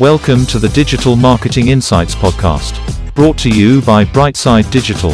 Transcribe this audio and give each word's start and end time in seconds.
Welcome 0.00 0.46
to 0.46 0.60
the 0.60 0.68
Digital 0.68 1.16
Marketing 1.16 1.66
Insights 1.66 2.14
Podcast, 2.14 2.78
brought 3.16 3.36
to 3.38 3.50
you 3.50 3.82
by 3.82 4.04
Brightside 4.04 4.70
Digital. 4.70 5.10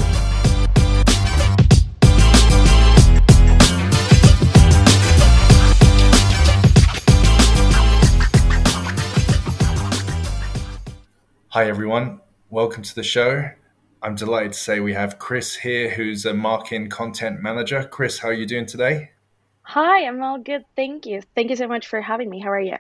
Hi, 11.48 11.66
everyone. 11.66 12.20
Welcome 12.50 12.82
to 12.82 12.94
the 12.94 13.02
show. 13.02 13.48
I'm 14.02 14.14
delighted 14.14 14.52
to 14.52 14.58
say 14.58 14.80
we 14.80 14.92
have 14.92 15.18
Chris 15.18 15.56
here, 15.56 15.88
who's 15.88 16.26
a 16.26 16.34
marketing 16.34 16.90
content 16.90 17.40
manager. 17.40 17.88
Chris, 17.90 18.18
how 18.18 18.28
are 18.28 18.34
you 18.34 18.44
doing 18.44 18.66
today? 18.66 19.12
Hi, 19.62 20.06
I'm 20.06 20.22
all 20.22 20.36
good. 20.36 20.66
Thank 20.76 21.06
you. 21.06 21.22
Thank 21.34 21.48
you 21.48 21.56
so 21.56 21.68
much 21.68 21.86
for 21.86 22.02
having 22.02 22.28
me. 22.28 22.40
How 22.40 22.50
are 22.50 22.60
you? 22.60 22.76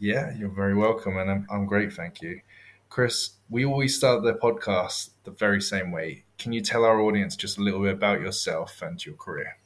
Yeah, 0.00 0.32
you're 0.36 0.48
very 0.48 0.74
welcome, 0.74 1.16
and 1.16 1.28
I'm, 1.28 1.46
I'm 1.50 1.66
great, 1.66 1.92
thank 1.92 2.22
you. 2.22 2.40
Chris, 2.88 3.30
we 3.50 3.64
always 3.64 3.96
start 3.96 4.22
the 4.22 4.34
podcast 4.34 5.10
the 5.24 5.32
very 5.32 5.60
same 5.60 5.90
way. 5.90 6.24
Can 6.38 6.52
you 6.52 6.60
tell 6.60 6.84
our 6.84 7.00
audience 7.00 7.34
just 7.34 7.58
a 7.58 7.62
little 7.62 7.82
bit 7.82 7.94
about 7.94 8.20
yourself 8.20 8.80
and 8.80 9.04
your 9.04 9.16
career? 9.16 9.58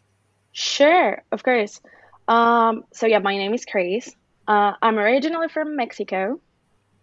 Sure, 0.52 1.22
of 1.32 1.42
course. 1.42 1.80
Um, 2.28 2.84
so, 2.94 3.06
yeah, 3.06 3.18
my 3.18 3.36
name 3.36 3.52
is 3.52 3.66
Chris. 3.66 4.14
Uh, 4.48 4.72
I'm 4.80 4.98
originally 4.98 5.48
from 5.48 5.76
Mexico, 5.76 6.40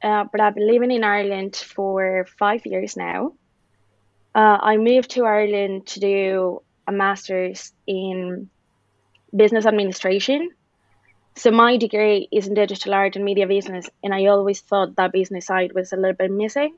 uh, 0.04 0.26
but 0.32 0.42
I've 0.42 0.56
been 0.56 0.68
living 0.68 0.92
in 0.92 1.04
Ireland 1.04 1.56
for 1.56 2.26
five 2.40 2.66
years 2.66 2.98
now. 2.98 3.34
Uh, 4.34 4.58
I 4.62 4.78
moved 4.78 5.12
to 5.12 5.26
Ireland 5.26 5.86
to 5.88 6.00
do 6.00 6.62
a 6.88 6.92
master's 6.92 7.74
in 7.86 8.50
business 9.36 9.68
administration. 9.68 10.50
So 11.40 11.52
my 11.52 11.78
degree 11.78 12.28
is 12.34 12.48
in 12.48 12.54
digital 12.54 12.94
art 12.94 13.16
and 13.16 13.24
media 13.24 13.48
business, 13.48 13.90
and 14.04 14.14
I 14.14 14.26
always 14.26 14.60
thought 14.60 14.98
that 14.98 15.14
business 15.14 15.46
side 15.46 15.72
was 15.74 15.94
a 15.94 15.96
little 15.96 16.12
bit 16.14 16.32
missing. 16.32 16.76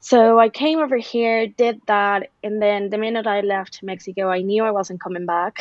So 0.00 0.38
I 0.38 0.48
came 0.48 0.78
over 0.78 0.96
here, 0.96 1.46
did 1.46 1.82
that, 1.86 2.30
and 2.42 2.62
then 2.62 2.88
the 2.88 2.96
minute 2.96 3.26
I 3.26 3.42
left 3.42 3.82
Mexico, 3.82 4.30
I 4.30 4.40
knew 4.40 4.64
I 4.64 4.70
wasn't 4.70 5.02
coming 5.02 5.26
back. 5.26 5.58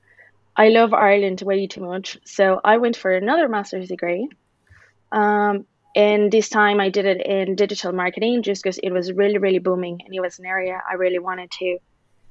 I 0.56 0.68
love 0.68 0.92
Ireland 0.92 1.40
way 1.40 1.66
too 1.66 1.80
much, 1.80 2.18
so 2.26 2.60
I 2.62 2.76
went 2.76 2.94
for 2.94 3.10
another 3.10 3.48
master's 3.48 3.88
degree. 3.88 4.28
Um, 5.10 5.64
and 5.96 6.30
this 6.30 6.50
time 6.50 6.78
I 6.78 6.90
did 6.90 7.06
it 7.06 7.24
in 7.24 7.56
digital 7.56 7.92
marketing 7.92 8.42
just 8.42 8.62
because 8.62 8.76
it 8.76 8.90
was 8.90 9.10
really, 9.12 9.38
really 9.38 9.60
booming 9.60 10.02
and 10.04 10.14
it 10.14 10.20
was 10.20 10.38
an 10.38 10.44
area 10.44 10.78
I 10.90 10.96
really 10.96 11.20
wanted 11.20 11.50
to 11.52 11.78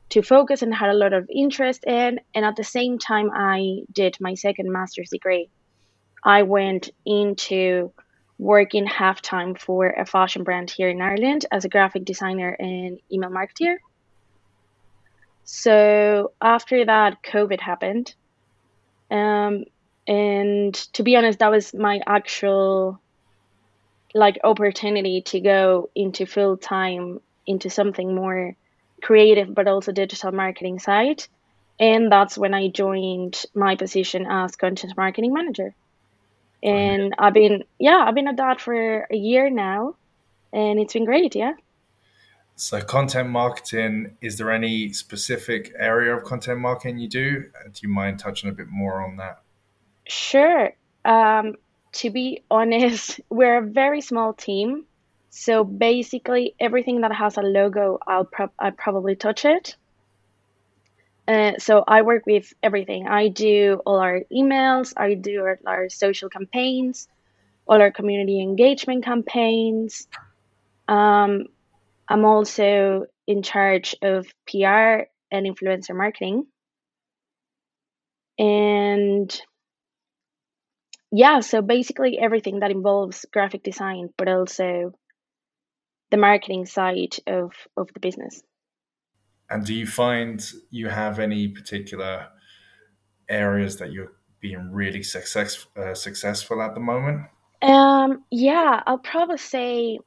to 0.10 0.22
focus 0.22 0.62
and 0.62 0.74
had 0.74 0.90
a 0.90 0.94
lot 0.94 1.14
of 1.14 1.30
interest 1.34 1.84
in. 1.86 2.20
And 2.36 2.46
at 2.46 2.56
the 2.56 2.64
same 2.64 3.00
time, 3.00 3.32
I 3.34 3.80
did 3.92 4.18
my 4.20 4.36
second 4.36 4.72
master's 4.72 5.10
degree. 5.10 5.50
I 6.24 6.44
went 6.44 6.90
into 7.06 7.92
working 8.38 8.86
half 8.86 9.22
time 9.22 9.56
for 9.56 9.88
a 9.88 10.06
fashion 10.06 10.44
brand 10.44 10.70
here 10.70 10.90
in 10.90 11.02
Ireland 11.02 11.46
as 11.52 11.66
a 11.66 11.70
graphic 11.70 12.06
designer 12.06 12.50
and 12.50 13.00
email 13.12 13.30
marketer. 13.30 13.78
So 15.46 16.32
after 16.42 16.86
that, 16.86 17.22
COVID 17.24 17.60
happened. 17.60 18.14
Um, 19.12 19.66
and 20.08 20.74
to 20.94 21.04
be 21.04 21.16
honest, 21.16 21.40
that 21.40 21.52
was 21.52 21.74
my 21.74 22.02
actual 22.06 23.00
like 24.14 24.40
opportunity 24.44 25.22
to 25.22 25.40
go 25.40 25.90
into 25.96 26.26
full 26.26 26.58
time 26.58 27.20
into 27.48 27.70
something 27.70 28.14
more 28.14 28.56
creative 29.04 29.54
but 29.54 29.68
also 29.68 29.92
digital 29.92 30.32
marketing 30.32 30.80
side. 30.80 31.24
And 31.80 32.12
that's 32.12 32.38
when 32.38 32.54
I 32.54 32.70
joined 32.70 33.44
my 33.54 33.76
position 33.76 34.26
as 34.28 34.56
content 34.56 34.94
marketing 34.96 35.34
manager. 35.34 35.76
And 36.64 37.14
I've 37.20 37.34
been, 37.34 37.66
yeah, 37.78 38.06
I've 38.08 38.16
been 38.16 38.28
at 38.28 38.38
that 38.38 38.62
for 38.62 39.08
a 39.12 39.16
year 39.16 39.50
now, 39.50 39.96
and 40.54 40.80
it's 40.80 40.94
been 40.94 41.04
great, 41.04 41.36
yeah. 41.36 41.54
So, 42.56 42.80
content 42.82 43.30
marketing, 43.30 44.16
is 44.22 44.38
there 44.38 44.52
any 44.52 44.94
specific 44.94 45.74
area 45.78 46.16
of 46.16 46.24
content 46.24 46.60
marketing 46.60 47.00
you 47.00 47.10
do? 47.10 47.46
Uh, 47.60 47.64
do 47.66 47.80
you 47.82 47.90
mind 47.90 48.20
touching 48.20 48.50
a 48.50 48.54
bit 48.54 48.68
more 48.70 49.02
on 49.02 49.18
that? 49.18 49.42
Sure. 50.08 50.72
Um, 51.04 51.56
to 51.94 52.10
be 52.12 52.44
honest, 52.50 53.20
we're 53.30 53.58
a 53.58 53.66
very 53.66 54.02
small 54.02 54.34
team. 54.34 54.86
So 55.36 55.64
basically, 55.64 56.54
everything 56.60 57.02
that 57.02 57.12
has 57.12 57.38
a 57.38 57.42
logo, 57.42 57.98
I'll, 58.06 58.24
pro- 58.24 58.54
I'll 58.60 58.72
probably 58.72 59.16
touch 59.16 59.46
it. 59.46 59.76
Uh, 61.28 61.54
so 61.58 61.84
I 61.88 62.04
work 62.04 62.28
with 62.28 62.54
everything. 62.62 63.08
I 63.08 63.30
do 63.30 63.82
all 63.84 63.98
our 63.98 64.22
emails, 64.32 64.94
I 64.96 65.16
do 65.16 65.42
our, 65.42 65.60
our 65.66 65.90
social 65.90 66.30
campaigns, 66.30 67.08
all 67.66 67.82
our 67.82 67.92
community 67.92 68.44
engagement 68.44 69.06
campaigns. 69.06 70.08
Um, 70.88 71.48
I'm 72.08 72.26
also 72.26 73.08
in 73.26 73.42
charge 73.42 73.96
of 74.04 74.28
PR 74.48 75.10
and 75.32 75.48
influencer 75.48 75.96
marketing. 75.96 76.46
And 78.38 79.36
yeah, 81.12 81.40
so 81.40 81.64
basically 81.64 82.20
everything 82.20 82.60
that 82.60 82.70
involves 82.70 83.26
graphic 83.34 83.64
design, 83.64 84.10
but 84.16 84.28
also 84.28 84.94
the 86.14 86.18
marketing 86.18 86.66
side 86.66 87.16
of, 87.26 87.54
of 87.76 87.90
the 87.94 88.00
business. 88.00 88.44
And 89.50 89.66
do 89.66 89.74
you 89.74 89.88
find 89.88 90.40
you 90.70 90.88
have 90.88 91.18
any 91.18 91.48
particular 91.48 92.28
areas 93.28 93.78
that 93.78 93.92
you're 93.92 94.14
being 94.40 94.72
really 94.72 95.02
success, 95.02 95.66
uh, 95.76 95.96
successful 95.96 96.62
at 96.62 96.76
the 96.76 96.80
moment? 96.80 97.24
Um, 97.64 98.24
yeah, 98.30 98.84
I'll 98.86 99.00
probably 99.00 99.38
say 99.38 100.00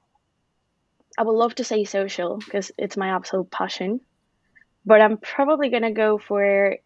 I 1.19 1.25
would 1.25 1.33
love 1.33 1.57
to 1.57 1.65
say 1.65 1.83
social 1.85 2.37
because 2.37 2.71
it's 2.79 2.97
my 2.97 3.09
absolute 3.09 3.51
passion, 3.51 4.01
but 4.85 5.01
I'm 5.01 5.17
probably 5.19 5.71
gonna 5.71 5.93
go 5.93 6.19
for 6.19 6.77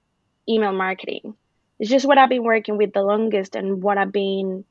email 0.48 0.72
marketing 0.72 1.34
it's 1.80 1.88
just 1.88 2.06
what 2.06 2.18
I've 2.18 2.28
been 2.28 2.44
working 2.44 2.76
with 2.76 2.92
the 2.92 3.02
longest 3.02 3.56
and 3.56 3.82
what 3.82 3.96
I've 3.96 4.12
been 4.12 4.64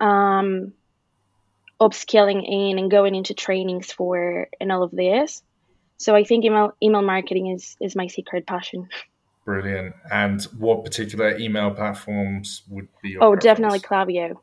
um, 0.00 0.72
upskilling 1.80 2.42
in 2.46 2.78
and 2.78 2.90
going 2.90 3.14
into 3.14 3.34
trainings 3.34 3.92
for 3.92 4.48
and 4.60 4.72
all 4.72 4.82
of 4.82 4.90
this. 4.90 5.42
So 5.96 6.14
I 6.14 6.24
think 6.24 6.44
email 6.44 6.72
email 6.82 7.02
marketing 7.02 7.48
is 7.48 7.76
is 7.80 7.96
my 7.96 8.06
secret 8.06 8.46
passion. 8.46 8.88
Brilliant. 9.44 9.94
And 10.10 10.42
what 10.58 10.84
particular 10.84 11.36
email 11.38 11.70
platforms 11.70 12.62
would 12.68 12.88
be 13.02 13.10
your 13.10 13.24
Oh, 13.24 13.32
preference? 13.32 13.44
definitely 13.44 13.80
Klaviyo. 13.80 14.36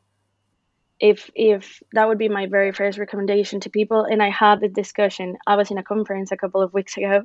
If 0.98 1.30
if 1.34 1.82
that 1.92 2.08
would 2.08 2.18
be 2.18 2.28
my 2.28 2.46
very 2.46 2.72
first 2.72 2.98
recommendation 2.98 3.60
to 3.60 3.70
people 3.70 4.04
and 4.04 4.22
I 4.22 4.30
had 4.30 4.60
the 4.60 4.68
discussion. 4.68 5.36
I 5.46 5.56
was 5.56 5.70
in 5.70 5.78
a 5.78 5.82
conference 5.82 6.32
a 6.32 6.36
couple 6.36 6.62
of 6.62 6.74
weeks 6.74 6.96
ago 6.96 7.22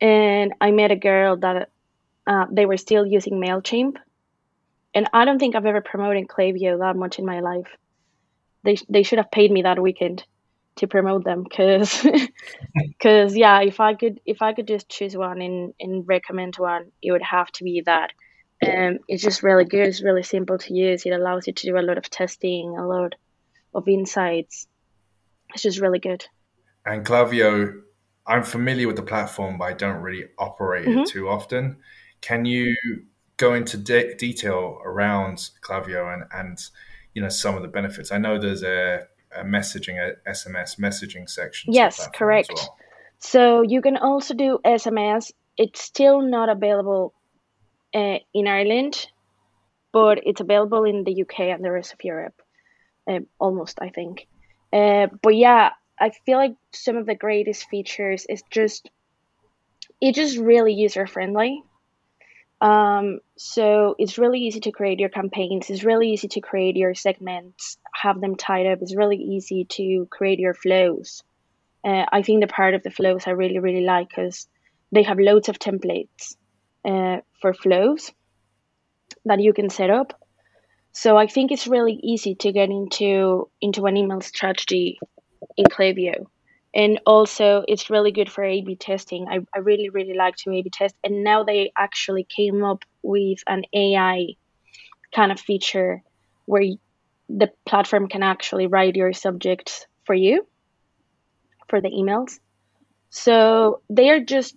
and 0.00 0.54
I 0.60 0.70
met 0.72 0.90
a 0.90 0.96
girl 0.96 1.36
that 1.38 1.70
uh, 2.26 2.46
they 2.50 2.66
were 2.66 2.76
still 2.76 3.06
using 3.06 3.34
MailChimp. 3.34 3.96
And 4.92 5.08
I 5.12 5.24
don't 5.24 5.38
think 5.38 5.54
I've 5.54 5.66
ever 5.66 5.80
promoted 5.80 6.26
Klaviyo 6.28 6.80
that 6.80 6.96
much 6.96 7.18
in 7.18 7.24
my 7.24 7.40
life. 7.40 7.68
They, 8.62 8.76
they 8.88 9.02
should 9.02 9.18
have 9.18 9.30
paid 9.30 9.50
me 9.50 9.62
that 9.62 9.80
weekend 9.80 10.24
to 10.76 10.86
promote 10.86 11.24
them 11.24 11.42
because 11.42 12.06
because 12.74 13.36
yeah 13.36 13.60
if 13.60 13.80
i 13.80 13.94
could 13.94 14.20
if 14.24 14.40
i 14.40 14.52
could 14.52 14.68
just 14.68 14.88
choose 14.88 15.16
one 15.16 15.42
and, 15.42 15.74
and 15.80 16.06
recommend 16.06 16.54
one 16.56 16.90
it 17.02 17.12
would 17.12 17.22
have 17.22 17.50
to 17.52 17.64
be 17.64 17.82
that. 17.86 18.12
Um 18.66 18.98
it's 19.08 19.22
just 19.22 19.42
really 19.42 19.64
good. 19.64 19.86
It's 19.88 20.02
really 20.02 20.22
simple 20.22 20.58
to 20.58 20.74
use. 20.74 21.06
It 21.06 21.10
allows 21.12 21.46
you 21.46 21.52
to 21.54 21.66
do 21.66 21.78
a 21.78 21.80
lot 21.88 21.98
of 21.98 22.10
testing 22.10 22.76
a 22.78 22.86
lot 22.86 23.14
of 23.74 23.88
insights. 23.88 24.66
It's 25.54 25.62
just 25.62 25.80
really 25.80 25.98
good. 25.98 26.24
And 26.84 27.04
Klaviyo, 27.04 27.80
I'm 28.26 28.42
familiar 28.42 28.86
with 28.86 28.96
the 28.96 29.02
platform, 29.02 29.58
but 29.58 29.64
I 29.64 29.72
don't 29.72 30.02
really 30.02 30.26
operate 30.38 30.86
Mhm. 30.86 31.02
it 31.02 31.08
too 31.08 31.28
often. 31.28 31.78
Can 32.20 32.44
you 32.44 32.76
go 33.36 33.54
into 33.54 33.76
de- 33.76 34.14
detail 34.16 34.80
around 34.84 35.50
Klaviyo 35.62 36.12
and, 36.14 36.24
and 36.32 36.58
you 37.14 37.22
know 37.22 37.28
some 37.28 37.56
of 37.56 37.62
the 37.62 37.68
benefits? 37.68 38.12
I 38.12 38.18
know 38.18 38.38
there's 38.38 38.62
a, 38.62 39.06
a 39.36 39.44
messaging, 39.44 39.96
a 39.98 40.28
SMS 40.28 40.78
messaging 40.78 41.28
section. 41.28 41.72
Yes, 41.72 42.08
correct. 42.14 42.50
well. 42.54 42.76
So 43.18 43.62
you 43.62 43.82
can 43.82 43.96
also 43.96 44.34
do 44.34 44.58
SMS. 44.64 45.32
It's 45.56 45.82
still 45.82 46.22
not 46.22 46.48
available 46.48 47.12
uh, 47.94 48.18
in 48.32 48.46
Ireland, 48.46 49.06
but 49.92 50.20
it's 50.24 50.40
available 50.40 50.84
in 50.84 51.04
the 51.04 51.22
UK 51.22 51.40
and 51.40 51.64
the 51.64 51.70
rest 51.70 51.92
of 51.92 52.02
Europe, 52.02 52.40
uh, 53.06 53.20
almost, 53.38 53.78
I 53.82 53.90
think. 53.90 54.26
Uh, 54.72 55.08
but 55.22 55.36
yeah, 55.36 55.70
I 55.98 56.10
feel 56.24 56.38
like 56.38 56.54
some 56.72 56.96
of 56.96 57.06
the 57.06 57.14
greatest 57.14 57.68
features 57.68 58.24
is 58.28 58.42
just 58.50 58.90
it's 60.00 60.16
just 60.16 60.38
really 60.38 60.72
user 60.72 61.06
friendly. 61.06 61.62
Um, 62.60 63.20
so 63.36 63.94
it's 63.98 64.18
really 64.18 64.40
easy 64.40 64.60
to 64.60 64.72
create 64.72 65.00
your 65.00 65.08
campaigns. 65.08 65.70
It's 65.70 65.84
really 65.84 66.10
easy 66.10 66.28
to 66.28 66.40
create 66.40 66.76
your 66.76 66.94
segments, 66.94 67.78
have 67.94 68.20
them 68.20 68.36
tied 68.36 68.66
up. 68.66 68.80
It's 68.82 68.94
really 68.94 69.16
easy 69.16 69.64
to 69.70 70.06
create 70.10 70.38
your 70.38 70.54
flows. 70.54 71.22
Uh, 71.82 72.04
I 72.12 72.22
think 72.22 72.42
the 72.42 72.46
part 72.46 72.74
of 72.74 72.82
the 72.82 72.90
flows 72.90 73.24
I 73.26 73.30
really, 73.30 73.58
really 73.58 73.84
like 73.84 74.10
because 74.10 74.46
they 74.92 75.02
have 75.04 75.18
loads 75.18 75.48
of 75.48 75.58
templates 75.58 76.36
uh, 76.84 77.18
for 77.40 77.54
flows 77.54 78.12
that 79.24 79.40
you 79.40 79.52
can 79.52 79.70
set 79.70 79.90
up. 79.90 80.20
So 80.92 81.16
I 81.16 81.26
think 81.26 81.52
it's 81.52 81.66
really 81.66 81.98
easy 82.02 82.34
to 82.36 82.52
get 82.52 82.68
into 82.68 83.48
into 83.60 83.86
an 83.86 83.96
email 83.96 84.20
strategy 84.20 84.98
in 85.56 85.66
Klaviyo. 85.66 86.26
And 86.74 87.00
also 87.04 87.64
it's 87.66 87.90
really 87.90 88.12
good 88.12 88.30
for 88.30 88.44
A 88.44 88.60
B 88.62 88.76
testing. 88.76 89.26
I, 89.28 89.40
I 89.54 89.58
really, 89.58 89.88
really 89.88 90.14
like 90.14 90.36
to 90.36 90.52
A 90.52 90.62
B 90.62 90.70
test. 90.70 90.94
And 91.02 91.24
now 91.24 91.42
they 91.42 91.72
actually 91.76 92.24
came 92.24 92.62
up 92.62 92.84
with 93.02 93.40
an 93.46 93.64
AI 93.74 94.28
kind 95.12 95.32
of 95.32 95.40
feature 95.40 96.02
where 96.46 96.62
the 97.28 97.50
platform 97.66 98.08
can 98.08 98.22
actually 98.22 98.66
write 98.66 98.96
your 98.96 99.12
subjects 99.12 99.86
for 100.04 100.14
you 100.14 100.46
for 101.68 101.80
the 101.80 101.88
emails. 101.88 102.38
So 103.10 103.82
they 103.88 104.10
are 104.10 104.20
just 104.20 104.56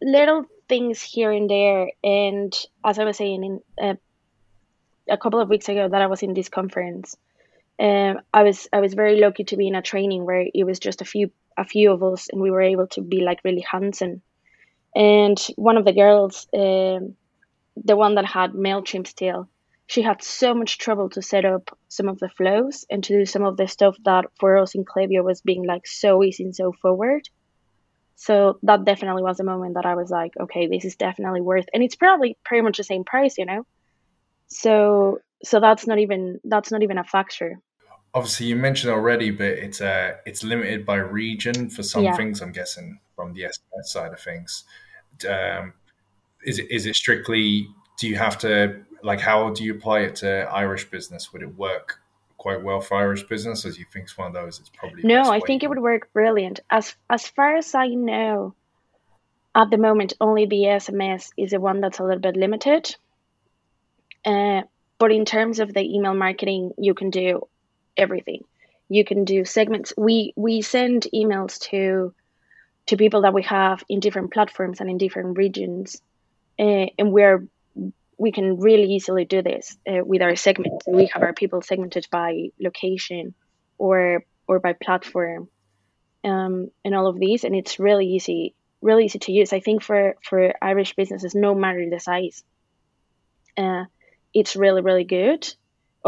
little 0.00 0.44
things 0.68 1.02
here 1.02 1.32
and 1.32 1.48
there. 1.50 1.90
And 2.04 2.54
as 2.84 2.98
I 2.98 3.04
was 3.04 3.16
saying 3.16 3.44
in 3.44 3.60
uh, 3.84 3.94
a 5.08 5.16
couple 5.16 5.40
of 5.40 5.48
weeks 5.48 5.68
ago 5.68 5.88
that 5.88 6.02
I 6.02 6.06
was 6.06 6.22
in 6.22 6.34
this 6.34 6.48
conference, 6.48 7.16
um, 7.80 8.20
I 8.32 8.42
was 8.42 8.68
I 8.72 8.80
was 8.80 8.94
very 8.94 9.20
lucky 9.20 9.44
to 9.44 9.56
be 9.56 9.68
in 9.68 9.74
a 9.74 9.82
training 9.82 10.24
where 10.24 10.46
it 10.52 10.64
was 10.64 10.78
just 10.78 11.00
a 11.00 11.04
few 11.04 11.30
a 11.58 11.64
few 11.64 11.92
of 11.92 12.02
us, 12.02 12.28
and 12.30 12.40
we 12.40 12.50
were 12.50 12.62
able 12.62 12.86
to 12.88 13.02
be 13.02 13.20
like 13.20 13.40
really 13.44 13.64
hands 13.70 14.00
on. 14.02 14.22
And 14.94 15.38
one 15.56 15.76
of 15.76 15.84
the 15.84 15.92
girls, 15.92 16.46
um, 16.54 17.16
the 17.76 17.96
one 17.96 18.14
that 18.14 18.24
had 18.24 18.52
Mailchimp 18.52 19.06
still, 19.06 19.48
she 19.86 20.02
had 20.02 20.22
so 20.22 20.54
much 20.54 20.78
trouble 20.78 21.08
to 21.10 21.22
set 21.22 21.44
up 21.44 21.76
some 21.88 22.08
of 22.08 22.18
the 22.18 22.28
flows 22.28 22.86
and 22.90 23.02
to 23.04 23.18
do 23.18 23.26
some 23.26 23.44
of 23.44 23.56
the 23.56 23.66
stuff 23.66 23.96
that 24.04 24.26
for 24.38 24.58
us 24.58 24.74
in 24.74 24.84
Klaviyo 24.84 25.24
was 25.24 25.40
being 25.40 25.66
like 25.66 25.86
so 25.86 26.22
easy 26.22 26.44
and 26.44 26.54
so 26.54 26.72
forward. 26.72 27.28
So 28.16 28.58
that 28.64 28.84
definitely 28.84 29.22
was 29.22 29.40
a 29.40 29.44
moment 29.44 29.74
that 29.74 29.86
I 29.86 29.94
was 29.94 30.10
like, 30.10 30.32
okay, 30.38 30.66
this 30.66 30.84
is 30.84 30.96
definitely 30.96 31.40
worth, 31.40 31.66
and 31.72 31.82
it's 31.82 31.96
probably 31.96 32.36
pretty 32.44 32.62
much 32.62 32.76
the 32.76 32.84
same 32.84 33.04
price, 33.04 33.38
you 33.38 33.46
know. 33.46 33.64
So 34.48 35.20
so 35.44 35.60
that's 35.60 35.86
not 35.86 35.98
even 35.98 36.40
that's 36.44 36.72
not 36.72 36.82
even 36.82 36.98
a 36.98 37.04
factor. 37.04 37.60
Obviously, 38.14 38.46
you 38.46 38.56
mentioned 38.56 38.92
already, 38.92 39.30
but 39.30 39.46
it's 39.46 39.80
uh 39.80 40.16
it's 40.26 40.42
limited 40.42 40.86
by 40.86 40.96
region 40.96 41.68
for 41.68 41.82
some 41.82 42.04
yeah. 42.04 42.16
things. 42.16 42.40
I'm 42.40 42.52
guessing 42.52 43.00
from 43.14 43.34
the 43.34 43.42
SMS 43.42 43.84
side 43.84 44.12
of 44.12 44.20
things. 44.20 44.64
Um, 45.28 45.74
is 46.44 46.58
it 46.58 46.70
is 46.70 46.86
it 46.86 46.94
strictly? 46.94 47.68
Do 47.98 48.08
you 48.08 48.16
have 48.16 48.38
to 48.38 48.80
like 49.02 49.20
how 49.20 49.50
do 49.50 49.64
you 49.64 49.74
apply 49.74 50.00
it 50.00 50.16
to 50.16 50.48
Irish 50.50 50.90
business? 50.90 51.32
Would 51.32 51.42
it 51.42 51.56
work 51.56 52.00
quite 52.38 52.62
well 52.62 52.80
for 52.80 52.96
Irish 52.96 53.24
business, 53.24 53.64
as 53.64 53.78
you 53.78 53.84
think 53.92 54.04
it's 54.04 54.16
one 54.16 54.28
of 54.28 54.34
those? 54.34 54.58
It's 54.60 54.70
probably 54.70 55.02
no. 55.02 55.30
I 55.30 55.40
think 55.40 55.62
it 55.62 55.68
would 55.68 55.80
work 55.80 56.12
brilliant. 56.12 56.60
As 56.70 56.94
as 57.10 57.28
far 57.28 57.56
as 57.56 57.74
I 57.74 57.88
know, 57.88 58.54
at 59.54 59.70
the 59.70 59.78
moment, 59.78 60.14
only 60.20 60.46
the 60.46 60.62
SMS 60.62 61.30
is 61.36 61.50
the 61.50 61.60
one 61.60 61.80
that's 61.80 61.98
a 61.98 62.04
little 62.04 62.20
bit 62.20 62.36
limited. 62.36 62.94
Uh, 64.24 64.62
but 64.98 65.12
in 65.12 65.24
terms 65.24 65.58
of 65.58 65.72
the 65.72 65.80
email 65.80 66.14
marketing, 66.14 66.72
you 66.78 66.94
can 66.94 67.10
do 67.10 67.46
everything. 67.98 68.44
You 68.88 69.04
can 69.04 69.24
do 69.24 69.44
segments. 69.44 69.92
We 69.96 70.32
we 70.36 70.62
send 70.62 71.06
emails 71.12 71.58
to 71.70 72.14
to 72.86 72.96
people 72.96 73.22
that 73.22 73.34
we 73.34 73.42
have 73.42 73.84
in 73.88 74.00
different 74.00 74.32
platforms 74.32 74.80
and 74.80 74.88
in 74.88 74.96
different 74.96 75.36
regions, 75.36 76.00
uh, 76.58 76.86
and 76.98 77.12
we're 77.12 77.46
we 78.16 78.32
can 78.32 78.58
really 78.58 78.94
easily 78.94 79.24
do 79.24 79.42
this 79.42 79.76
uh, 79.86 80.04
with 80.04 80.22
our 80.22 80.36
segments. 80.36 80.86
We 80.88 81.06
have 81.12 81.22
our 81.22 81.34
people 81.34 81.60
segmented 81.60 82.06
by 82.10 82.48
location 82.58 83.34
or 83.76 84.24
or 84.46 84.58
by 84.58 84.72
platform, 84.72 85.48
um, 86.24 86.70
and 86.84 86.94
all 86.94 87.08
of 87.08 87.18
these, 87.18 87.44
and 87.44 87.54
it's 87.54 87.78
really 87.78 88.06
easy, 88.06 88.54
really 88.80 89.04
easy 89.04 89.18
to 89.18 89.32
use. 89.32 89.52
I 89.52 89.60
think 89.60 89.82
for 89.82 90.16
for 90.22 90.54
Irish 90.62 90.94
businesses, 90.94 91.34
no 91.34 91.54
matter 91.54 91.84
the 91.90 92.00
size, 92.00 92.42
uh, 93.58 93.84
it's 94.32 94.56
really 94.56 94.80
really 94.80 95.04
good 95.04 95.46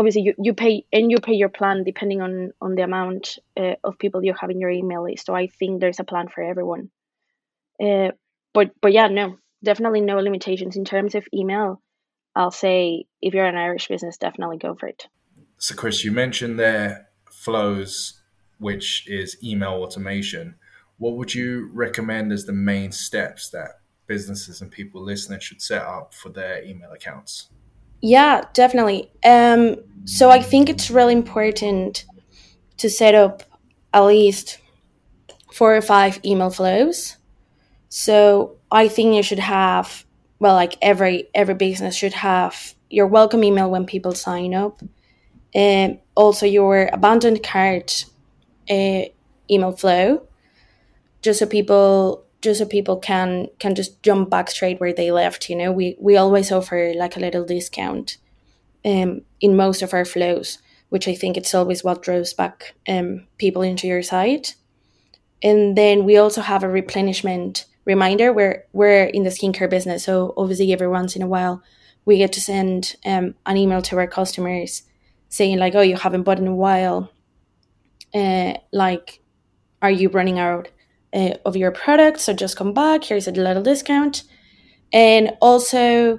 obviously 0.01 0.23
you, 0.23 0.35
you 0.39 0.55
pay 0.55 0.85
and 0.93 1.11
you 1.11 1.19
pay 1.19 1.35
your 1.35 1.51
plan 1.51 1.85
depending 1.85 2.23
on 2.23 2.53
on 2.61 2.75
the 2.75 2.83
amount 2.83 3.39
uh, 3.57 3.75
of 3.85 3.99
people 3.99 4.25
you 4.25 4.35
have 4.41 4.51
in 4.51 4.59
your 4.59 4.71
email 4.71 5.05
list. 5.05 5.27
So 5.27 5.35
i 5.35 5.47
think 5.47 5.81
there's 5.81 6.01
a 6.01 6.05
plan 6.05 6.29
for 6.29 6.43
everyone. 6.43 6.91
Uh, 7.81 8.13
but 8.55 8.71
but 8.81 8.93
yeah 8.93 9.09
no 9.09 9.37
definitely 9.63 10.01
no 10.01 10.17
limitations. 10.19 10.77
In 10.77 10.85
terms 10.85 11.15
of 11.15 11.29
email 11.35 11.83
i'll 12.35 12.51
say 12.51 13.05
if 13.21 13.35
you're 13.35 13.45
an 13.45 13.57
irish 13.57 13.89
business 13.89 14.17
definitely 14.17 14.57
go 14.57 14.75
for 14.75 14.89
it. 14.89 15.07
So 15.59 15.75
chris 15.75 16.05
you 16.05 16.13
mentioned 16.13 16.59
there 16.59 17.09
flows 17.31 18.21
which 18.59 19.07
is 19.09 19.37
email 19.43 19.75
automation. 19.83 20.55
What 20.99 21.17
would 21.17 21.35
you 21.35 21.71
recommend 21.73 22.31
as 22.31 22.45
the 22.45 22.53
main 22.53 22.93
steps 22.93 23.49
that 23.51 23.81
businesses 24.07 24.61
and 24.61 24.71
people 24.71 25.03
listening 25.03 25.41
should 25.41 25.63
set 25.63 25.83
up 25.83 26.13
for 26.13 26.31
their 26.31 26.65
email 26.65 26.93
accounts 26.93 27.49
yeah, 28.01 28.45
definitely. 28.53 29.11
Um, 29.25 29.77
so 30.05 30.31
I 30.31 30.43
think 30.43 30.69
it's 30.69 30.91
really 30.91 31.13
important 31.13 32.05
to 32.79 32.89
set 32.89 33.15
up 33.15 33.43
at 33.93 34.01
least 34.03 34.59
four 35.53 35.77
or 35.77 35.83
five 35.83 36.21
email 36.25 36.51
flows. 36.51 37.17
So 37.89 38.57
I 38.71 38.89
think 38.89 39.15
you 39.15 39.23
should 39.23 39.41
have 39.41 40.05
well, 40.41 40.55
like 40.55 40.79
every 40.81 41.29
every 41.35 41.55
business 41.55 41.95
should 41.95 42.15
have 42.15 42.75
your 42.89 43.07
welcome 43.07 43.45
email 43.45 43.71
when 43.71 43.85
people 43.85 44.15
sign 44.15 44.55
up, 44.55 44.81
and 45.55 45.93
um, 45.93 45.99
also 46.17 46.47
your 46.47 46.89
abandoned 46.93 47.43
cart 47.43 48.07
uh, 48.71 49.03
email 49.51 49.73
flow, 49.73 50.27
just 51.21 51.41
so 51.41 51.47
people 51.47 52.25
just 52.43 52.61
so 52.61 52.67
people 52.67 52.97
can 52.97 53.49
can 53.59 53.75
just 53.75 54.03
jump 54.03 54.31
back 54.31 54.51
straight 54.51 54.81
where 54.81 54.93
they 54.93 55.11
left 55.11 55.49
you 55.51 55.57
know? 55.57 55.73
We 55.73 55.97
we 55.99 56.17
always 56.17 56.51
offer 56.53 56.93
like 56.97 57.17
a 57.17 57.21
little 57.21 57.45
discount 57.45 58.17
um 58.85 59.23
in 59.41 59.57
most 59.57 59.83
of 59.83 59.93
our 59.93 60.07
flows 60.07 60.59
which 60.89 61.07
i 61.07 61.15
think 61.15 61.37
it's 61.37 61.55
always 61.55 61.85
what 61.85 62.03
draws 62.03 62.33
back 62.33 62.75
um 62.89 63.27
people 63.39 63.63
into 63.63 63.87
your 63.87 64.03
site. 64.03 64.55
And 65.43 65.77
then 65.77 66.05
we 66.05 66.19
also 66.19 66.43
have 66.43 66.63
a 66.63 66.69
replenishment 66.69 67.65
reminder 67.87 68.31
where 68.31 68.65
we're 68.75 69.05
in 69.05 69.23
the 69.23 69.31
skincare 69.31 69.71
business 69.71 70.05
so 70.05 70.35
obviously 70.37 70.73
every 70.73 70.89
once 70.89 71.17
in 71.17 71.23
a 71.23 71.27
while 71.27 71.63
we 72.05 72.19
get 72.19 72.33
to 72.33 72.41
send 72.41 72.97
um, 73.07 73.35
an 73.47 73.57
email 73.57 73.83
to 73.83 73.97
our 73.97 74.07
customers 74.07 74.83
saying 75.29 75.59
like 75.59 75.75
oh 75.75 75.81
you 75.81 75.97
haven't 75.97 76.25
bought 76.25 76.39
in 76.39 76.47
a 76.47 76.55
while. 76.55 77.11
Uh, 78.13 78.55
like 78.73 79.21
are 79.83 79.91
you 79.91 80.09
running 80.09 80.39
out 80.39 80.69
uh, 81.13 81.35
of 81.45 81.57
your 81.57 81.71
product. 81.71 82.21
So 82.21 82.33
just 82.33 82.57
come 82.57 82.73
back. 82.73 83.05
Here's 83.05 83.29
a 83.29 83.33
little 83.33 83.63
discount, 83.63 84.25
and 84.93 85.37
also 85.41 86.19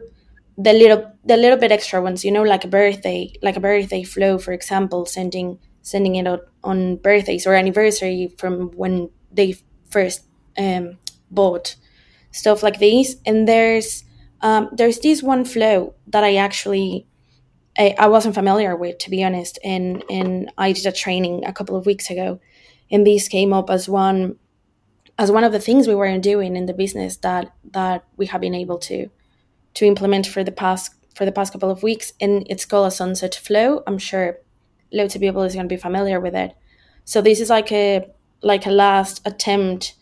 the 0.57 0.73
little 0.73 1.11
the 1.25 1.37
little 1.37 1.57
bit 1.57 1.71
extra 1.71 2.01
ones. 2.01 2.23
You 2.25 2.31
know, 2.31 2.43
like 2.43 2.65
a 2.65 2.67
birthday, 2.69 3.33
like 3.41 3.57
a 3.57 3.61
birthday 3.61 4.03
flow, 4.03 4.37
for 4.37 4.53
example, 4.53 5.05
sending 5.05 5.59
sending 5.81 6.15
it 6.15 6.27
out 6.27 6.41
on 6.63 6.97
birthdays 6.97 7.47
or 7.47 7.55
anniversary 7.55 8.33
from 8.37 8.71
when 8.71 9.09
they 9.31 9.55
first 9.89 10.25
um, 10.57 10.97
bought 11.31 11.75
stuff 12.31 12.63
like 12.63 12.79
these. 12.79 13.15
And 13.25 13.47
there's 13.47 14.03
um, 14.41 14.69
there's 14.71 14.99
this 14.99 15.23
one 15.23 15.45
flow 15.45 15.95
that 16.07 16.23
I 16.23 16.35
actually 16.35 17.07
I, 17.77 18.07
wasn't 18.07 18.35
familiar 18.35 18.75
with, 18.75 18.97
to 18.99 19.09
be 19.09 19.23
honest, 19.23 19.57
and 19.63 20.03
and 20.09 20.51
I 20.57 20.71
did 20.71 20.85
a 20.85 20.91
training 20.91 21.45
a 21.45 21.53
couple 21.53 21.75
of 21.75 21.85
weeks 21.85 22.09
ago, 22.09 22.39
and 22.91 23.07
these 23.07 23.27
came 23.27 23.53
up 23.53 23.69
as 23.69 23.87
one 23.87 24.35
as 25.17 25.31
one 25.31 25.43
of 25.43 25.51
the 25.51 25.59
things 25.59 25.87
we 25.87 25.95
were 25.95 26.17
doing 26.17 26.55
in 26.55 26.65
the 26.65 26.73
business 26.73 27.17
that 27.17 27.53
that 27.71 28.03
we 28.17 28.25
have 28.27 28.41
been 28.41 28.55
able 28.55 28.77
to 28.79 29.09
to 29.73 29.85
implement 29.85 30.27
for 30.27 30.43
the 30.43 30.51
past 30.51 30.93
for 31.15 31.25
the 31.25 31.31
past 31.31 31.53
couple 31.53 31.69
of 31.69 31.83
weeks 31.83 32.13
and 32.19 32.45
it's 32.49 32.65
called 32.65 32.87
a 32.87 32.91
sunset 32.91 33.35
flow. 33.35 33.83
I'm 33.85 33.97
sure 33.97 34.39
loads 34.91 35.15
of 35.15 35.21
people 35.21 35.43
is 35.43 35.53
going 35.53 35.67
to 35.67 35.75
be 35.75 35.79
familiar 35.79 36.19
with 36.19 36.35
it. 36.35 36.53
So 37.05 37.21
this 37.21 37.39
is 37.39 37.49
like 37.49 37.71
a 37.71 38.07
like 38.41 38.65
a 38.65 38.71
last 38.71 39.21
attempt 39.25 39.95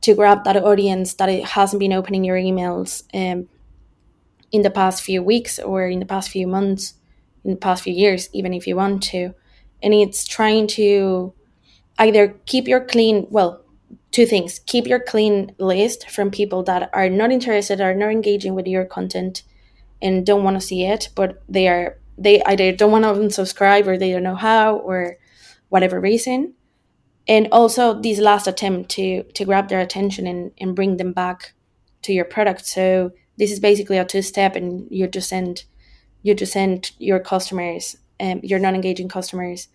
to 0.00 0.14
grab 0.14 0.44
that 0.44 0.56
audience 0.56 1.14
that 1.14 1.28
it 1.28 1.44
hasn't 1.44 1.80
been 1.80 1.92
opening 1.92 2.24
your 2.24 2.36
emails 2.36 3.02
um, 3.14 3.48
in 4.52 4.62
the 4.62 4.70
past 4.70 5.02
few 5.02 5.22
weeks 5.22 5.58
or 5.58 5.88
in 5.88 5.98
the 5.98 6.06
past 6.06 6.30
few 6.30 6.46
months 6.46 6.94
in 7.44 7.50
the 7.50 7.56
past 7.56 7.82
few 7.82 7.92
years 7.92 8.28
even 8.32 8.52
if 8.54 8.66
you 8.66 8.76
want 8.76 9.02
to. 9.02 9.34
And 9.82 9.94
it's 9.94 10.26
trying 10.26 10.66
to 10.68 11.32
either 11.98 12.36
keep 12.46 12.66
your 12.66 12.84
clean 12.84 13.26
well 13.30 13.64
two 14.10 14.26
things. 14.26 14.60
Keep 14.66 14.86
your 14.86 15.00
clean 15.00 15.54
list 15.58 16.10
from 16.10 16.30
people 16.30 16.62
that 16.64 16.90
are 16.92 17.08
not 17.08 17.30
interested 17.30 17.80
are 17.80 17.94
not 17.94 18.10
engaging 18.10 18.54
with 18.54 18.66
your 18.66 18.84
content 18.84 19.42
and 20.00 20.24
don't 20.24 20.44
want 20.44 20.56
to 20.56 20.64
see 20.64 20.84
it 20.84 21.08
but 21.16 21.42
they 21.48 21.66
are 21.66 21.98
they 22.18 22.42
either 22.42 22.72
don't 22.72 22.90
want 22.90 23.04
to 23.04 23.10
unsubscribe 23.10 23.86
or 23.86 23.96
they 23.96 24.12
don't 24.12 24.24
know 24.24 24.34
how 24.34 24.76
or 24.76 25.16
whatever 25.68 26.00
reason. 26.00 26.54
And 27.28 27.48
also 27.52 28.00
this 28.00 28.18
last 28.18 28.46
attempt 28.46 28.90
to 28.92 29.22
to 29.22 29.44
grab 29.44 29.68
their 29.68 29.80
attention 29.80 30.26
and, 30.26 30.50
and 30.58 30.74
bring 30.74 30.96
them 30.96 31.12
back 31.12 31.52
to 32.02 32.12
your 32.12 32.24
product. 32.24 32.66
So 32.66 33.12
this 33.36 33.52
is 33.52 33.60
basically 33.60 33.98
a 33.98 34.04
two 34.04 34.22
step 34.22 34.56
and 34.56 34.88
you 34.90 35.06
just 35.06 35.28
send 35.28 35.64
you 36.22 36.34
just 36.34 36.52
send 36.52 36.90
your 36.98 37.20
customers 37.20 37.96
um, 38.20 38.40
your 38.42 38.58
non-engaging 38.58 39.08
customers 39.08 39.68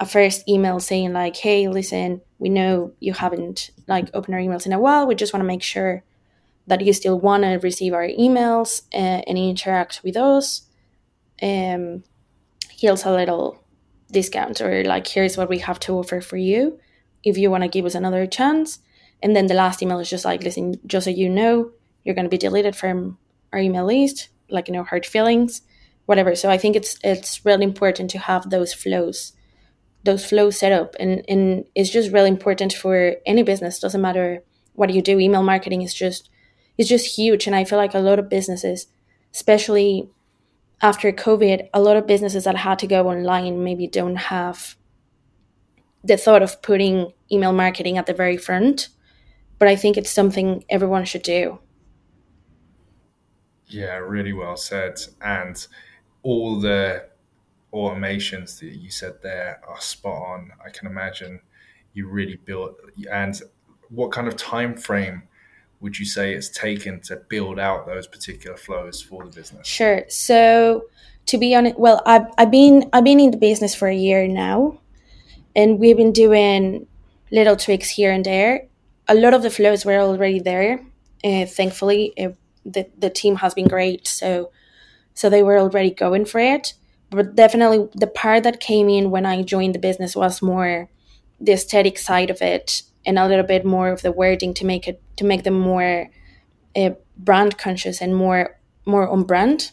a 0.00 0.06
first 0.06 0.48
email 0.48 0.78
saying 0.80 1.12
like 1.12 1.36
hey 1.36 1.68
listen 1.68 2.20
we 2.38 2.48
know 2.48 2.92
you 3.00 3.12
haven't 3.12 3.70
like 3.86 4.10
opened 4.14 4.34
our 4.34 4.40
emails 4.40 4.66
in 4.66 4.72
a 4.72 4.80
while. 4.80 5.06
We 5.06 5.14
just 5.14 5.32
want 5.32 5.42
to 5.42 5.46
make 5.46 5.62
sure 5.62 6.04
that 6.66 6.84
you 6.84 6.92
still 6.92 7.18
want 7.18 7.42
to 7.42 7.58
receive 7.58 7.92
our 7.92 8.06
emails 8.06 8.82
uh, 8.94 9.22
and 9.26 9.38
interact 9.38 10.00
with 10.04 10.16
us. 10.16 10.62
Um, 11.42 12.04
here's 12.70 13.04
a 13.04 13.10
little 13.10 13.62
discount 14.10 14.60
or 14.60 14.84
like 14.84 15.06
here's 15.06 15.36
what 15.36 15.48
we 15.48 15.58
have 15.58 15.80
to 15.80 15.92
offer 15.92 16.20
for 16.20 16.36
you 16.36 16.78
if 17.24 17.36
you 17.36 17.50
want 17.50 17.62
to 17.62 17.68
give 17.68 17.84
us 17.84 17.94
another 17.94 18.26
chance. 18.26 18.78
And 19.22 19.34
then 19.34 19.46
the 19.46 19.54
last 19.54 19.82
email 19.82 19.98
is 19.98 20.10
just 20.10 20.24
like 20.24 20.42
listen 20.42 20.76
just 20.86 21.04
so 21.04 21.10
you 21.10 21.28
know 21.28 21.72
you're 22.04 22.14
going 22.14 22.24
to 22.24 22.30
be 22.30 22.38
deleted 22.38 22.76
from 22.76 23.18
our 23.52 23.58
email 23.58 23.86
list 23.86 24.28
like 24.50 24.68
you 24.68 24.74
know 24.74 24.84
hard 24.84 25.04
feelings 25.04 25.62
whatever. 26.06 26.34
So 26.34 26.48
i 26.48 26.56
think 26.56 26.76
it's 26.76 26.98
it's 27.02 27.44
really 27.44 27.64
important 27.64 28.10
to 28.10 28.18
have 28.18 28.48
those 28.48 28.72
flows 28.72 29.32
those 30.04 30.24
flows 30.24 30.58
set 30.58 30.72
up. 30.72 30.94
And 31.00 31.24
and 31.28 31.64
it's 31.74 31.90
just 31.90 32.12
really 32.12 32.28
important 32.28 32.72
for 32.72 33.16
any 33.26 33.42
business 33.42 33.78
doesn't 33.78 34.00
matter 34.00 34.42
what 34.74 34.92
you 34.92 35.02
do 35.02 35.18
email 35.18 35.42
marketing 35.42 35.82
is 35.82 35.94
just 35.94 36.30
is 36.76 36.88
just 36.88 37.16
huge. 37.16 37.46
And 37.46 37.56
i 37.56 37.64
feel 37.64 37.78
like 37.78 37.94
a 37.94 37.98
lot 37.98 38.18
of 38.18 38.28
businesses 38.28 38.86
especially 39.34 40.08
after 40.80 41.12
covid 41.12 41.68
a 41.74 41.80
lot 41.80 41.96
of 41.96 42.06
businesses 42.06 42.44
that 42.44 42.56
had 42.56 42.78
to 42.78 42.86
go 42.86 43.08
online 43.08 43.62
maybe 43.62 43.86
don't 43.86 44.16
have 44.16 44.76
the 46.04 46.16
thought 46.16 46.42
of 46.42 46.62
putting 46.62 47.12
email 47.30 47.52
marketing 47.52 47.98
at 47.98 48.06
the 48.06 48.14
very 48.14 48.36
front. 48.36 48.88
But 49.58 49.68
i 49.68 49.76
think 49.76 49.96
it's 49.96 50.10
something 50.10 50.64
everyone 50.68 51.04
should 51.04 51.22
do. 51.22 51.58
Yeah 53.66 53.96
really 53.96 54.32
well 54.32 54.56
said. 54.56 55.00
And 55.20 55.66
all 56.22 56.60
the 56.60 57.07
automations 57.72 58.58
that 58.60 58.76
you 58.76 58.90
said 58.90 59.14
there 59.22 59.60
are 59.68 59.80
spot 59.80 60.22
on. 60.22 60.50
I 60.64 60.70
can 60.70 60.86
imagine 60.86 61.40
you 61.92 62.08
really 62.08 62.36
built 62.36 62.76
and 63.10 63.40
what 63.90 64.12
kind 64.12 64.28
of 64.28 64.36
time 64.36 64.76
frame 64.76 65.22
would 65.80 65.98
you 65.98 66.04
say 66.04 66.34
it's 66.34 66.48
taken 66.48 67.00
to 67.00 67.16
build 67.16 67.58
out 67.58 67.86
those 67.86 68.06
particular 68.06 68.56
flows 68.56 69.00
for 69.00 69.24
the 69.24 69.30
business? 69.30 69.66
Sure. 69.66 70.04
So 70.08 70.84
to 71.26 71.38
be 71.38 71.54
honest, 71.54 71.78
well, 71.78 72.02
I've, 72.04 72.26
I've 72.36 72.50
been 72.50 72.88
I've 72.92 73.04
been 73.04 73.20
in 73.20 73.30
the 73.30 73.36
business 73.36 73.74
for 73.74 73.88
a 73.88 73.94
year 73.94 74.26
now, 74.26 74.80
and 75.54 75.78
we've 75.78 75.96
been 75.96 76.12
doing 76.12 76.86
little 77.30 77.56
tweaks 77.56 77.90
here 77.90 78.10
and 78.10 78.24
there. 78.24 78.66
A 79.06 79.14
lot 79.14 79.34
of 79.34 79.42
the 79.42 79.50
flows 79.50 79.84
were 79.84 79.98
already 79.98 80.40
there. 80.40 80.84
Uh, 81.24 81.46
thankfully, 81.46 82.12
it, 82.16 82.36
the 82.64 82.88
the 82.98 83.10
team 83.10 83.36
has 83.36 83.54
been 83.54 83.68
great, 83.68 84.06
so 84.06 84.50
so 85.14 85.30
they 85.30 85.42
were 85.42 85.58
already 85.58 85.90
going 85.90 86.24
for 86.24 86.40
it 86.40 86.74
but 87.10 87.34
definitely 87.34 87.88
the 87.94 88.06
part 88.06 88.42
that 88.42 88.60
came 88.60 88.88
in 88.88 89.10
when 89.10 89.26
I 89.26 89.42
joined 89.42 89.74
the 89.74 89.78
business 89.78 90.14
was 90.14 90.42
more 90.42 90.88
the 91.40 91.52
aesthetic 91.52 91.98
side 91.98 92.30
of 92.30 92.42
it 92.42 92.82
and 93.06 93.18
a 93.18 93.26
little 93.26 93.46
bit 93.46 93.64
more 93.64 93.90
of 93.90 94.02
the 94.02 94.12
wording 94.12 94.52
to 94.54 94.64
make 94.66 94.86
it 94.88 95.00
to 95.16 95.24
make 95.24 95.44
them 95.44 95.58
more 95.58 96.10
uh, 96.76 96.90
brand 97.16 97.58
conscious 97.58 98.00
and 98.00 98.14
more 98.16 98.58
more 98.84 99.08
on 99.08 99.24
brand. 99.24 99.72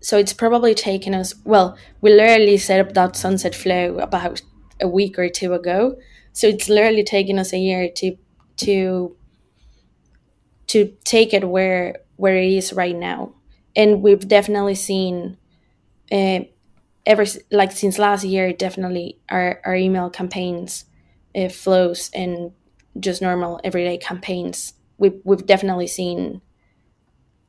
So 0.00 0.16
it's 0.16 0.32
probably 0.32 0.74
taken 0.74 1.14
us 1.14 1.34
well. 1.44 1.76
We 2.00 2.12
literally 2.12 2.56
set 2.56 2.80
up 2.80 2.94
that 2.94 3.16
sunset 3.16 3.54
flow 3.54 3.98
about 3.98 4.42
a 4.80 4.88
week 4.88 5.18
or 5.18 5.28
two 5.28 5.52
ago. 5.52 5.96
So 6.32 6.46
it's 6.46 6.68
literally 6.68 7.04
taken 7.04 7.38
us 7.38 7.52
a 7.52 7.58
year 7.58 7.90
to 7.96 8.16
to 8.58 9.16
to 10.68 10.96
take 11.04 11.34
it 11.34 11.48
where 11.48 11.96
where 12.16 12.36
it 12.36 12.52
is 12.52 12.72
right 12.72 12.96
now, 12.96 13.34
and 13.74 14.02
we've 14.02 14.28
definitely 14.28 14.74
seen 14.74 15.36
uh, 16.10 16.40
ever 17.06 17.24
like 17.50 17.72
since 17.72 17.98
last 17.98 18.24
year, 18.24 18.52
definitely 18.52 19.18
our, 19.30 19.60
our 19.64 19.74
email 19.74 20.10
campaigns 20.10 20.84
uh, 21.34 21.48
flows 21.48 22.10
and 22.14 22.52
just 22.98 23.22
normal 23.22 23.60
everyday 23.64 23.98
campaigns. 23.98 24.74
We've 24.98 25.20
we've 25.24 25.46
definitely 25.46 25.86
seen 25.86 26.42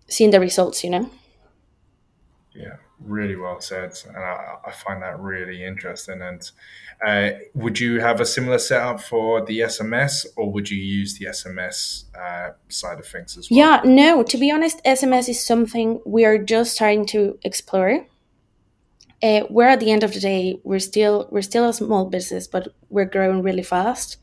seen 0.07 0.31
the 0.31 0.39
results. 0.39 0.83
You 0.83 0.91
know. 0.91 1.09
Yeah, 2.53 2.77
really 2.99 3.35
well 3.35 3.61
said, 3.61 3.97
and 4.07 4.17
I, 4.17 4.55
I 4.67 4.71
find 4.71 5.01
that 5.01 5.19
really 5.19 5.63
interesting. 5.63 6.21
And 6.21 6.51
uh, 7.05 7.37
would 7.53 7.79
you 7.79 8.01
have 8.01 8.19
a 8.19 8.25
similar 8.25 8.59
setup 8.59 9.01
for 9.01 9.43
the 9.45 9.59
SMS, 9.61 10.25
or 10.35 10.51
would 10.51 10.69
you 10.69 10.77
use 10.77 11.17
the 11.17 11.25
SMS 11.25 12.05
uh, 12.15 12.51
side 12.67 12.99
of 12.99 13.07
things 13.07 13.37
as 13.37 13.49
well? 13.49 13.57
Yeah, 13.57 13.81
no. 13.85 14.23
To 14.23 14.37
be 14.37 14.51
honest, 14.51 14.83
SMS 14.83 15.29
is 15.29 15.43
something 15.43 16.01
we 16.05 16.25
are 16.25 16.37
just 16.37 16.73
starting 16.73 17.05
to 17.07 17.39
explore 17.43 18.05
uh, 19.23 19.41
we're 19.49 19.67
at 19.67 19.79
the 19.79 19.91
end 19.91 20.03
of 20.03 20.13
the 20.13 20.19
day 20.19 20.59
we're 20.63 20.79
still 20.79 21.27
we're 21.31 21.41
still 21.41 21.69
a 21.69 21.73
small 21.73 22.05
business 22.05 22.47
but 22.47 22.69
we're 22.89 23.05
growing 23.05 23.41
really 23.41 23.63
fast. 23.63 24.17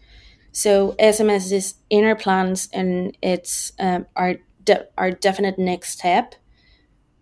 So 0.53 0.95
sms 0.99 1.53
is 1.53 1.75
in 1.91 2.05
our 2.05 2.17
plans 2.17 2.69
and 2.73 3.17
it's 3.23 3.73
um, 3.79 4.07
our 4.17 4.37
de- 4.65 4.87
our 4.97 5.11
definite 5.11 5.59
next 5.59 5.93
step. 5.93 6.35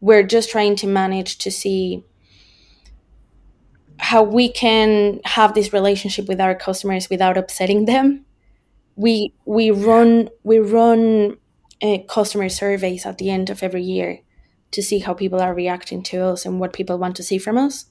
We're 0.01 0.23
just 0.23 0.51
trying 0.51 0.77
to 0.77 0.87
manage 0.87 1.39
to 1.39 1.51
see 1.51 2.05
how 3.99 4.23
we 4.23 4.51
can 4.51 5.21
have 5.25 5.55
this 5.55 5.73
relationship 5.73 6.29
with 6.29 6.41
our 6.41 6.55
customers 6.55 7.09
without 7.09 7.37
upsetting 7.37 7.87
them. 7.87 8.25
We 8.97 9.35
we 9.45 9.71
run 9.71 10.31
we 10.43 10.59
run 10.59 11.39
uh, 11.83 11.99
customer 12.09 12.49
surveys 12.49 13.07
at 13.07 13.19
the 13.19 13.31
end 13.31 13.51
of 13.51 13.63
every 13.63 13.83
year 13.83 14.21
to 14.77 14.83
see 14.83 14.99
how 14.99 15.15
people 15.15 15.41
are 15.41 15.55
reacting 15.55 16.03
to 16.03 16.23
us 16.23 16.45
and 16.45 16.61
what 16.61 16.75
people 16.75 16.99
want 16.99 17.17
to 17.17 17.23
see 17.23 17.39
from 17.39 17.57
us. 17.57 17.87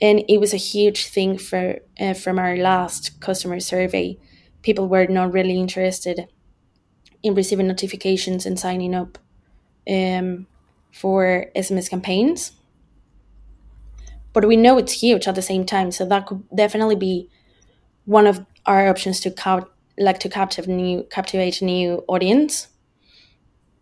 And 0.00 0.24
it 0.28 0.38
was 0.38 0.52
a 0.52 0.56
huge 0.72 1.06
thing 1.06 1.38
for 1.38 1.78
uh, 2.00 2.14
from 2.14 2.36
our 2.36 2.56
last 2.56 3.20
customer 3.20 3.60
survey. 3.60 4.18
People 4.62 4.88
were 4.88 5.06
not 5.06 5.32
really 5.32 5.56
interested 5.60 6.26
in 7.22 7.34
receiving 7.34 7.68
notifications 7.68 8.44
and 8.44 8.58
signing 8.58 8.92
up 8.92 9.18
um, 9.88 10.48
for 10.90 11.46
SMS 11.54 11.88
campaigns. 11.88 12.52
But 14.32 14.48
we 14.48 14.56
know 14.56 14.78
it's 14.78 15.00
huge 15.00 15.28
at 15.28 15.36
the 15.36 15.42
same 15.42 15.64
time, 15.64 15.92
so 15.92 16.04
that 16.06 16.26
could 16.26 16.42
definitely 16.52 16.96
be 16.96 17.30
one 18.04 18.26
of 18.26 18.44
our 18.66 18.88
options 18.88 19.20
to 19.20 19.30
count, 19.30 19.68
like 19.96 20.18
to 20.20 20.28
captivate 20.28 20.74
new 20.74 21.04
captivate 21.04 21.62
a 21.62 21.64
new 21.64 22.04
audience 22.08 22.66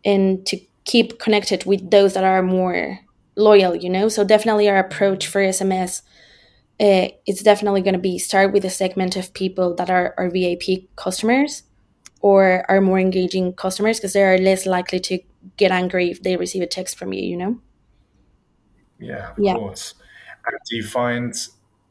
and 0.04 0.44
to 0.46 0.60
keep 0.88 1.18
connected 1.20 1.64
with 1.64 1.90
those 1.90 2.14
that 2.14 2.24
are 2.24 2.42
more 2.42 2.98
loyal 3.36 3.76
you 3.76 3.88
know? 3.88 4.08
So 4.08 4.24
definitely 4.24 4.68
our 4.68 4.78
approach 4.78 5.26
for 5.28 5.40
sms 5.40 6.02
uh, 6.80 7.08
it's 7.26 7.42
definitely 7.42 7.82
going 7.82 7.94
to 7.94 8.00
be 8.00 8.18
start 8.18 8.52
with 8.52 8.64
a 8.64 8.70
segment 8.70 9.16
of 9.16 9.34
people 9.34 9.74
that 9.74 9.90
are 9.90 10.14
our 10.16 10.30
vip 10.30 10.62
customers 10.96 11.64
or 12.20 12.64
are 12.68 12.80
more 12.80 12.98
engaging 12.98 13.52
customers 13.52 13.98
because 13.98 14.12
they 14.12 14.24
are 14.24 14.38
less 14.38 14.64
likely 14.64 15.00
to 15.00 15.18
get 15.56 15.70
angry 15.70 16.10
if 16.10 16.22
they 16.22 16.36
receive 16.36 16.62
a 16.62 16.66
text 16.66 16.96
from 16.98 17.12
you 17.12 17.22
you 17.22 17.36
know? 17.36 17.60
Yeah 18.98 19.30
of 19.30 19.38
yeah. 19.38 19.54
course. 19.54 19.94
And 20.46 20.58
do 20.68 20.76
you 20.76 20.86
find 20.86 21.34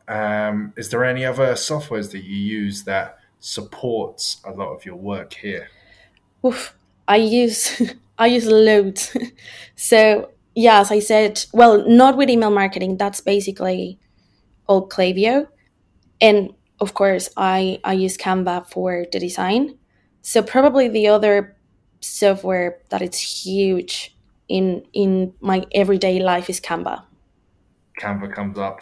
um, 0.08 0.74
is 0.78 0.90
there 0.90 1.04
any 1.04 1.26
other 1.26 1.54
softwares 1.54 2.12
that 2.12 2.24
you 2.24 2.38
use 2.38 2.84
that 2.86 3.20
supports 3.40 4.42
a 4.46 4.52
lot 4.52 4.74
of 4.74 4.86
your 4.86 4.96
work 4.96 5.34
here? 5.34 5.70
Oof, 6.46 6.76
i 7.08 7.18
use 7.18 7.82
I 8.18 8.28
use 8.28 8.46
loads. 8.46 9.16
so 9.76 10.32
yeah, 10.56 10.80
as 10.80 10.92
I 10.92 11.00
said, 11.00 11.46
well, 11.54 11.88
not 11.88 12.18
with 12.18 12.30
email 12.30 12.50
marketing. 12.50 12.98
That's 12.98 13.22
basically 13.22 14.00
all 14.66 14.90
Klaviyo, 14.90 15.48
and 16.20 16.54
of 16.80 16.94
course, 16.94 17.30
I 17.38 17.80
I 17.84 17.94
use 17.94 18.18
Canva 18.18 18.70
for 18.70 19.06
the 19.12 19.20
design. 19.20 19.78
So 20.22 20.42
probably 20.42 20.88
the 20.88 21.08
other 21.08 21.56
software 22.02 22.80
that 22.90 23.02
is 23.02 23.20
huge 23.20 24.16
in 24.48 24.84
in 24.94 25.34
my 25.42 25.66
everyday 25.74 26.20
life 26.20 26.50
is 26.50 26.60
Canva. 26.60 27.04
Canva 28.00 28.34
comes 28.34 28.58
up 28.58 28.82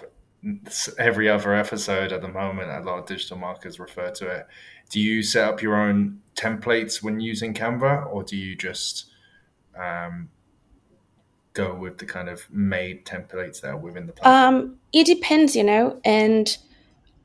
every 0.98 1.30
other 1.30 1.54
episode 1.56 2.12
at 2.12 2.22
the 2.22 2.28
moment. 2.28 2.70
A 2.70 2.82
lot 2.82 3.00
of 3.00 3.06
digital 3.06 3.38
marketers 3.38 3.80
refer 3.80 4.12
to 4.12 4.28
it. 4.28 4.48
Do 4.90 5.00
you 5.00 5.24
set 5.24 5.48
up 5.48 5.62
your 5.62 5.76
own 5.76 6.22
templates 6.36 7.02
when 7.02 7.20
using 7.20 7.54
Canva, 7.54 8.14
or 8.14 8.24
do 8.24 8.38
you 8.38 8.56
just 8.56 9.12
um, 9.78 10.30
go 11.54 11.74
with 11.74 11.98
the 11.98 12.06
kind 12.06 12.30
of 12.30 12.50
made 12.52 13.06
templates 13.06 13.62
that 13.62 13.72
are 13.72 13.78
within 13.78 14.06
the 14.06 14.14
platform? 14.14 14.56
Um, 14.56 14.76
it 14.94 15.06
depends, 15.06 15.56
you 15.56 15.64
know, 15.64 16.00
and 16.06 16.56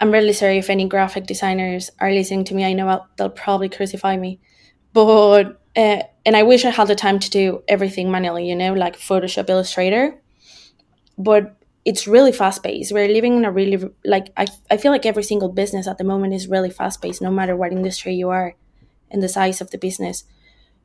I'm 0.00 0.10
really 0.10 0.32
sorry 0.32 0.58
if 0.58 0.70
any 0.70 0.88
graphic 0.88 1.26
designers 1.26 1.90
are 2.00 2.10
listening 2.10 2.44
to 2.44 2.54
me. 2.54 2.64
I 2.64 2.72
know 2.72 2.88
I'll, 2.88 3.08
they'll 3.16 3.30
probably 3.30 3.68
crucify 3.68 4.16
me, 4.16 4.40
but 4.92 5.60
uh, 5.76 6.02
and 6.24 6.36
I 6.36 6.42
wish 6.42 6.64
I 6.64 6.70
had 6.70 6.88
the 6.88 6.94
time 6.94 7.18
to 7.18 7.30
do 7.30 7.62
everything 7.68 8.10
manually, 8.10 8.48
you 8.48 8.56
know, 8.56 8.72
like 8.72 8.98
Photoshop, 8.98 9.48
Illustrator. 9.48 10.20
But 11.18 11.56
it's 11.84 12.06
really 12.06 12.32
fast 12.32 12.62
paced. 12.62 12.92
We're 12.92 13.08
living 13.08 13.36
in 13.36 13.44
a 13.44 13.52
really 13.52 13.90
like 14.04 14.28
I 14.36 14.46
I 14.70 14.76
feel 14.76 14.92
like 14.92 15.06
every 15.06 15.22
single 15.22 15.48
business 15.48 15.86
at 15.86 15.98
the 15.98 16.04
moment 16.04 16.34
is 16.34 16.48
really 16.48 16.70
fast 16.70 17.02
paced, 17.02 17.22
no 17.22 17.30
matter 17.30 17.56
what 17.56 17.72
industry 17.72 18.14
you 18.14 18.30
are, 18.30 18.54
and 19.10 19.22
the 19.22 19.28
size 19.28 19.60
of 19.60 19.70
the 19.70 19.78
business. 19.78 20.24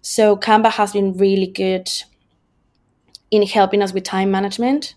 So 0.06 0.38
Canva 0.38 0.70
has 0.74 0.94
been 0.94 1.18
really 1.18 1.48
good 1.48 1.90
in 3.32 3.42
helping 3.42 3.82
us 3.82 3.92
with 3.92 4.04
time 4.04 4.30
management. 4.30 4.94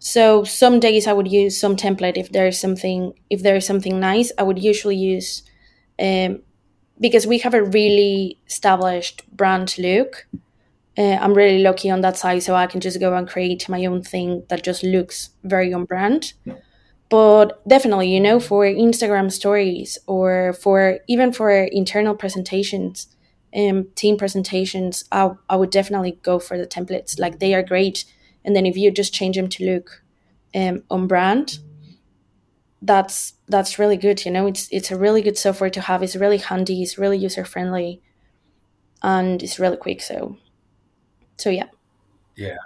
So 0.00 0.42
some 0.42 0.80
days 0.80 1.06
I 1.06 1.12
would 1.12 1.30
use 1.30 1.56
some 1.56 1.76
template 1.76 2.16
if 2.16 2.32
there's 2.32 2.58
something 2.58 3.12
if 3.30 3.44
there's 3.44 3.64
something 3.64 4.00
nice. 4.00 4.32
I 4.36 4.42
would 4.42 4.58
usually 4.58 4.96
use 4.96 5.44
um, 6.02 6.42
because 6.98 7.28
we 7.28 7.38
have 7.38 7.54
a 7.54 7.62
really 7.62 8.40
established 8.48 9.22
brand 9.36 9.78
look. 9.78 10.26
uh, 10.98 11.18
I'm 11.22 11.34
really 11.34 11.62
lucky 11.62 11.88
on 11.88 12.00
that 12.00 12.16
side, 12.16 12.42
so 12.42 12.56
I 12.56 12.66
can 12.66 12.80
just 12.80 12.98
go 12.98 13.14
and 13.14 13.28
create 13.28 13.68
my 13.68 13.86
own 13.86 14.02
thing 14.02 14.42
that 14.48 14.64
just 14.64 14.82
looks 14.82 15.30
very 15.44 15.72
on 15.72 15.84
brand. 15.84 16.32
But 17.08 17.66
definitely, 17.68 18.12
you 18.12 18.20
know, 18.20 18.40
for 18.40 18.64
Instagram 18.64 19.30
stories 19.30 19.96
or 20.08 20.54
for 20.54 20.98
even 21.06 21.32
for 21.32 21.50
internal 21.52 22.16
presentations, 22.16 23.06
um, 23.54 23.88
team 23.94 24.16
presentations, 24.16 25.04
I, 25.12 25.32
I 25.48 25.56
would 25.56 25.70
definitely 25.70 26.18
go 26.22 26.38
for 26.38 26.56
the 26.56 26.66
templates. 26.66 27.18
Like 27.18 27.38
they 27.38 27.54
are 27.54 27.62
great, 27.62 28.04
and 28.44 28.56
then 28.56 28.66
if 28.66 28.76
you 28.76 28.90
just 28.90 29.14
change 29.14 29.36
them 29.36 29.48
to 29.48 29.74
look 29.74 30.02
um, 30.54 30.82
on 30.90 31.06
brand, 31.06 31.58
that's 32.80 33.34
that's 33.48 33.78
really 33.78 33.96
good. 33.96 34.24
You 34.24 34.30
know, 34.30 34.46
it's 34.46 34.68
it's 34.70 34.90
a 34.90 34.98
really 34.98 35.22
good 35.22 35.38
software 35.38 35.70
to 35.70 35.80
have. 35.80 36.02
It's 36.02 36.16
really 36.16 36.38
handy. 36.38 36.82
It's 36.82 36.98
really 36.98 37.18
user 37.18 37.44
friendly, 37.44 38.02
and 39.02 39.42
it's 39.42 39.58
really 39.58 39.76
quick. 39.76 40.02
So 40.02 40.36
so 41.36 41.50
yeah. 41.50 41.68
Yeah, 42.36 42.56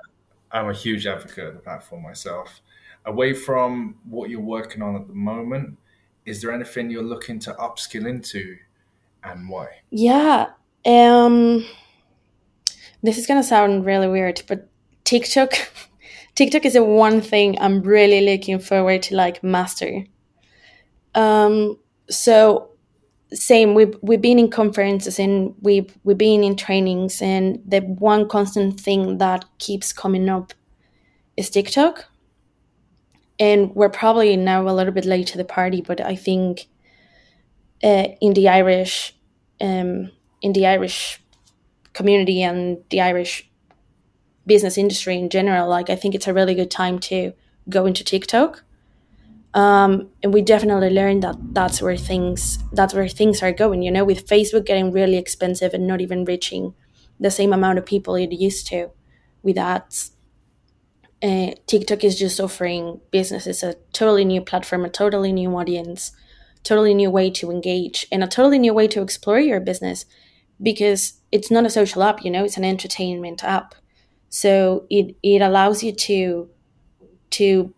I'm 0.53 0.69
a 0.69 0.75
huge 0.75 1.07
advocate 1.07 1.49
of 1.49 1.55
the 1.55 1.61
platform 1.61 2.03
myself. 2.03 2.61
Away 3.05 3.35
from 3.35 3.97
what 4.05 4.31
you're 4.31 4.41
working 4.41 4.83
on 4.83 4.97
at 4.97 5.07
the 5.07 5.15
moment, 5.15 5.79
is 6.25 6.43
there 6.43 6.53
anything 6.53 6.91
you're 6.91 7.03
looking 7.03 7.39
to 7.41 7.53
upskill 7.55 8.07
into, 8.07 8.57
and 9.23 9.49
why? 9.49 9.69
Yeah. 9.91 10.51
Um. 10.87 11.67
This 13.03 13.19
is 13.19 13.27
gonna 13.27 13.43
sound 13.43 13.85
really 13.85 14.09
weird, 14.09 14.43
but 14.49 14.69
TikTok. 15.05 15.53
TikTok 16.35 16.65
is 16.65 16.75
the 16.75 16.85
one 16.85 17.21
thing 17.21 17.57
I'm 17.61 17.83
really 17.83 18.21
looking 18.21 18.59
forward 18.59 19.03
to 19.05 19.17
like 19.17 19.43
master. 19.43 20.05
Um, 21.15 21.79
so 22.11 22.71
same 23.33 23.75
we've 23.75 23.97
we've 24.03 24.21
been 24.21 24.39
in 24.39 24.51
conferences 24.51 25.19
and 25.19 25.55
we've 25.61 25.97
we've 26.05 26.19
been 26.19 26.45
in 26.45 26.57
trainings 26.57 27.21
and 27.21 27.61
the 27.67 27.81
one 27.81 28.29
constant 28.29 28.79
thing 28.81 29.19
that 29.19 29.45
keeps 29.59 29.93
coming 29.93 30.29
up 30.29 30.53
is 31.37 31.51
TikTok. 31.51 32.07
And 33.39 33.75
we're 33.75 33.91
probably 33.91 34.37
now 34.37 34.67
a 34.69 34.73
little 34.73 34.93
bit 34.93 35.05
late 35.05 35.27
to 35.29 35.39
the 35.39 35.45
party, 35.45 35.83
but 35.83 36.01
I 36.01 36.17
think 36.17 36.69
uh, 37.85 38.09
in 38.21 38.33
the 38.33 38.49
Irish 38.49 39.15
um, 39.61 40.11
in 40.47 40.53
the 40.53 40.67
Irish 40.67 41.21
community 41.93 42.39
and 42.43 42.79
the 42.91 43.01
Irish 43.01 43.33
business 44.47 44.79
industry 44.79 45.17
in 45.19 45.29
general, 45.29 45.69
like 45.69 45.89
I 45.91 45.97
think 45.97 46.15
it's 46.15 46.29
a 46.29 46.35
really 46.39 46.55
good 46.55 46.71
time 46.71 46.99
to 47.11 47.33
go 47.69 47.87
into 47.87 48.05
TikTok 48.05 48.63
um, 49.57 50.11
and 50.23 50.35
we 50.35 50.43
definitely 50.43 50.91
learned 50.91 51.23
that 51.23 51.37
that's 51.55 51.81
where 51.81 51.97
things 51.97 52.59
that's 52.73 52.93
where 52.93 53.09
things 53.09 53.43
are 53.43 53.53
going. 53.53 53.83
You 53.83 53.91
know, 53.91 54.05
with 54.05 54.27
Facebook 54.27 54.67
getting 54.67 54.93
really 54.93 55.17
expensive 55.17 55.73
and 55.73 55.87
not 55.87 56.03
even 56.03 56.27
reaching 56.27 56.75
the 57.19 57.31
same 57.31 57.55
amount 57.55 57.79
of 57.79 57.87
people 57.87 58.15
it 58.17 58.33
used 58.33 58.67
to 58.67 58.91
with 59.43 59.57
ads. 59.57 60.13
Uh, 61.23 61.53
TikTok 61.67 62.05
is 62.05 62.19
just 62.19 62.39
offering 62.39 63.01
businesses 63.11 63.63
a 63.63 63.77
totally 63.95 64.27
new 64.27 64.43
platform, 64.43 64.85
a 64.85 64.91
totally 64.91 65.33
new 65.33 65.57
audience, 65.57 66.13
totally 66.63 66.93
new 66.93 67.11
way 67.11 67.31
to 67.31 67.51
engage, 67.51 68.07
and 68.13 68.23
a 68.23 68.27
totally 68.27 68.59
new 68.59 68.75
way 68.75 68.87
to 68.89 69.01
explore 69.01 69.41
your 69.41 69.59
business 69.59 70.05
because 70.63 71.15
it's 71.33 71.51
not 71.51 71.67
a 71.67 71.71
social 71.71 72.03
app, 72.03 72.25
you 72.25 72.31
know, 72.31 72.45
it's 72.45 72.57
an 72.57 72.65
entertainment 72.65 73.45
app. 73.45 73.75
So 74.29 74.87
it, 74.91 75.17
it 75.23 75.43
allows 75.43 75.83
you 75.83 75.93
to 75.93 76.51
to 77.31 77.75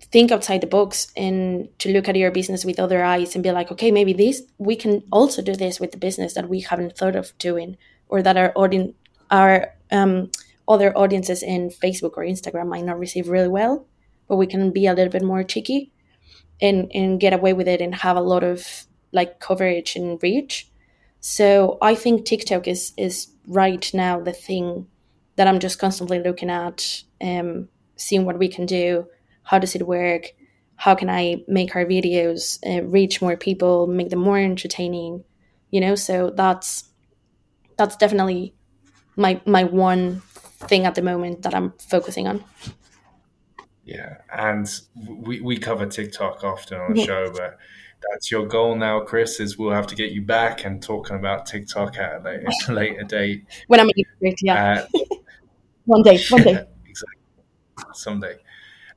think 0.00 0.30
outside 0.30 0.60
the 0.60 0.66
box 0.66 1.10
and 1.16 1.68
to 1.78 1.90
look 1.92 2.08
at 2.08 2.16
your 2.16 2.30
business 2.30 2.64
with 2.64 2.78
other 2.78 3.02
eyes 3.02 3.34
and 3.34 3.42
be 3.42 3.50
like, 3.50 3.70
okay, 3.72 3.90
maybe 3.90 4.12
this 4.12 4.42
we 4.58 4.76
can 4.76 5.02
also 5.10 5.42
do 5.42 5.54
this 5.54 5.80
with 5.80 5.92
the 5.92 5.98
business 5.98 6.34
that 6.34 6.48
we 6.48 6.60
haven't 6.60 6.96
thought 6.96 7.16
of 7.16 7.36
doing, 7.38 7.76
or 8.08 8.22
that 8.22 8.36
our 8.36 8.52
audience, 8.54 8.94
our 9.30 9.74
um, 9.90 10.30
other 10.68 10.96
audiences 10.96 11.42
in 11.42 11.70
Facebook 11.70 12.12
or 12.16 12.24
Instagram 12.24 12.68
might 12.68 12.84
not 12.84 12.98
receive 12.98 13.28
really 13.28 13.48
well, 13.48 13.86
but 14.28 14.36
we 14.36 14.46
can 14.46 14.70
be 14.72 14.86
a 14.86 14.94
little 14.94 15.12
bit 15.12 15.22
more 15.22 15.42
cheeky 15.42 15.92
and 16.60 16.90
and 16.94 17.20
get 17.20 17.32
away 17.32 17.52
with 17.52 17.68
it 17.68 17.80
and 17.80 17.94
have 17.94 18.16
a 18.16 18.20
lot 18.20 18.44
of 18.44 18.86
like 19.12 19.40
coverage 19.40 19.96
and 19.96 20.22
reach. 20.22 20.68
So 21.22 21.78
I 21.80 21.94
think 21.94 22.26
TikTok 22.26 22.68
is 22.68 22.92
is 22.98 23.28
right 23.46 23.88
now 23.94 24.20
the 24.20 24.32
thing 24.32 24.88
that 25.36 25.46
I'm 25.46 25.60
just 25.60 25.78
constantly 25.78 26.18
looking 26.18 26.50
at, 26.50 27.04
um, 27.22 27.68
seeing 27.96 28.26
what 28.26 28.38
we 28.38 28.48
can 28.48 28.66
do. 28.66 29.06
How 29.44 29.58
does 29.58 29.74
it 29.74 29.86
work? 29.86 30.32
How 30.76 30.96
can 30.96 31.08
i 31.08 31.44
make 31.46 31.76
our 31.76 31.84
videos 31.86 32.58
uh, 32.66 32.82
reach 32.82 33.22
more 33.22 33.36
people 33.36 33.86
make 33.86 34.10
them 34.10 34.18
more 34.18 34.38
entertaining? 34.38 35.24
You 35.70 35.80
know 35.80 35.94
so 35.94 36.30
that's 36.34 36.90
that's 37.76 37.96
definitely 37.96 38.54
my 39.16 39.40
my 39.46 39.64
one 39.64 40.22
thing 40.68 40.86
at 40.86 40.94
the 40.94 41.02
moment 41.02 41.42
that 41.42 41.54
i'm 41.54 41.72
focusing 41.78 42.28
on 42.28 42.44
yeah 43.84 44.18
and 44.32 44.80
we, 45.08 45.40
we 45.40 45.58
cover 45.58 45.86
tiktok 45.86 46.44
often 46.44 46.78
on 46.78 46.94
the 46.94 47.04
show 47.04 47.30
but 47.32 47.58
that's 48.10 48.30
your 48.30 48.46
goal 48.46 48.74
now 48.76 49.00
chris 49.00 49.40
is 49.40 49.58
we'll 49.58 49.72
have 49.72 49.86
to 49.86 49.94
get 49.94 50.12
you 50.12 50.22
back 50.22 50.64
and 50.64 50.82
talking 50.82 51.16
about 51.16 51.46
tiktok 51.46 51.96
at 51.98 52.20
a 52.20 52.24
later, 52.24 52.72
later 52.72 53.02
date 53.04 53.44
when 53.66 53.80
i'm 53.80 53.90
yeah 54.40 54.84
uh, 54.94 55.04
one 55.84 56.02
day 56.02 56.18
one 56.30 56.42
day 56.42 56.50
exactly 56.86 57.22
someday 57.92 58.36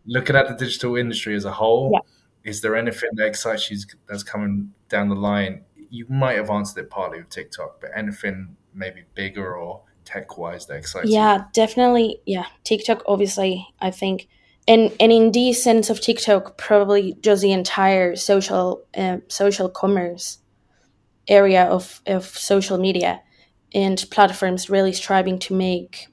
looking 0.06 0.36
at 0.36 0.48
the 0.48 0.54
digital 0.54 0.95
industry 0.95 1.36
as 1.36 1.45
a 1.45 1.52
whole, 1.52 1.91
yeah. 1.93 2.00
is 2.43 2.62
there 2.62 2.76
anything 2.76 3.10
that 3.13 3.26
excites 3.26 3.69
you 3.71 3.78
that's 4.08 4.24
coming 4.24 4.71
down 4.89 5.10
the 5.10 5.15
line? 5.15 5.63
You 5.89 6.06
might 6.10 6.38
have 6.38 6.50
answered 6.50 6.82
it 6.82 6.89
partly 6.89 7.19
with 7.19 7.30
TikTok, 7.30 7.82
but 7.82 7.91
anything 7.95 8.56
maybe 8.74 9.04
bigger 9.13 9.56
or 9.56 9.82
tech 10.04 10.38
wise 10.38 10.65
that 10.67 10.76
excites 10.76 11.10
yeah, 11.10 11.34
you? 11.34 11.39
Yeah, 11.39 11.45
definitely. 11.54 12.21
Yeah, 12.26 12.45
TikTok, 12.63 13.04
obviously, 13.08 13.67
I 13.80 13.91
think. 13.91 14.28
And, 14.67 14.91
and 14.99 15.12
in 15.12 15.32
the 15.32 15.54
sense 15.54 15.89
of 15.89 16.01
TikTok, 16.01 16.58
probably 16.58 17.15
just 17.21 17.43
the 17.43 17.51
entire 17.51 18.15
social 18.15 18.84
uh, 18.97 19.17
social 19.28 19.69
commerce 19.69 20.39
area 21.28 21.65
of, 21.65 22.01
of 22.08 22.25
social 22.25 22.78
media 22.78 23.21
and 23.73 24.04
platforms 24.10 24.69
really 24.69 24.93
striving 24.93 25.38
to 25.39 25.54
make 25.54 26.08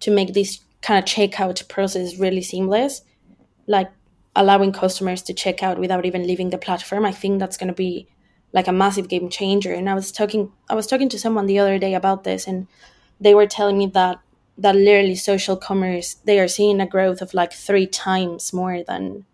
to 0.00 0.10
make 0.10 0.34
this 0.34 0.60
kind 0.82 0.98
of 0.98 1.04
checkout 1.04 1.66
process 1.68 2.18
really 2.18 2.42
seamless 2.42 3.02
like 3.66 3.90
allowing 4.34 4.72
customers 4.72 5.22
to 5.22 5.34
check 5.34 5.62
out 5.62 5.78
without 5.78 6.04
even 6.04 6.26
leaving 6.26 6.50
the 6.50 6.58
platform. 6.58 7.04
I 7.04 7.12
think 7.12 7.40
that's 7.40 7.56
going 7.56 7.68
to 7.68 7.74
be 7.74 8.06
like 8.52 8.68
a 8.68 8.72
massive 8.72 9.08
game 9.08 9.28
changer. 9.28 9.72
And 9.72 9.88
i 9.88 9.94
was 9.94 10.12
talking 10.12 10.52
i 10.68 10.74
was 10.74 10.86
talking 10.86 11.08
to 11.10 11.18
someone 11.18 11.46
the 11.46 11.58
other 11.58 11.78
day 11.78 11.94
about 11.94 12.24
this 12.24 12.46
and 12.46 12.66
they 13.20 13.34
were 13.34 13.46
telling 13.46 13.78
me 13.78 13.86
that 13.86 14.18
that 14.58 14.74
literally 14.76 15.14
social 15.14 15.56
commerce 15.56 16.14
they 16.24 16.40
are 16.40 16.48
seeing 16.48 16.80
a 16.80 16.86
growth 16.86 17.20
of 17.22 17.34
like 17.34 17.52
three 17.52 17.86
times 17.86 18.52
more 18.52 18.82
than 18.84 19.24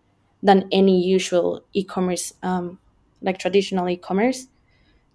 than 0.41 0.67
any 0.71 1.01
usual 1.01 1.63
e-commerce 1.73 2.33
um, 2.43 2.79
like 3.21 3.39
traditional 3.39 3.87
e-commerce 3.89 4.47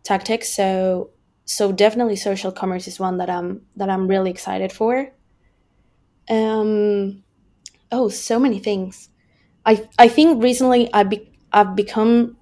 tactics 0.05 0.53
so 0.55 1.11
so 1.45 1.73
definitely 1.73 2.17
social 2.17 2.53
commerce 2.53 2.89
is 2.89 3.01
one 3.01 3.19
that 3.19 3.31
i'm 3.31 3.63
that 3.77 3.91
i'm 3.91 4.09
really 4.09 4.31
excited 4.31 4.73
for 4.73 5.11
um 6.29 7.23
oh, 7.93 8.09
so 8.09 8.39
many 8.41 8.59
things. 8.61 9.11
I 9.67 9.89
I 9.99 10.09
think 10.09 10.43
recently 10.43 10.93
I 10.95 11.05
be, 11.05 11.31
I've 11.53 11.77
become 11.77 12.37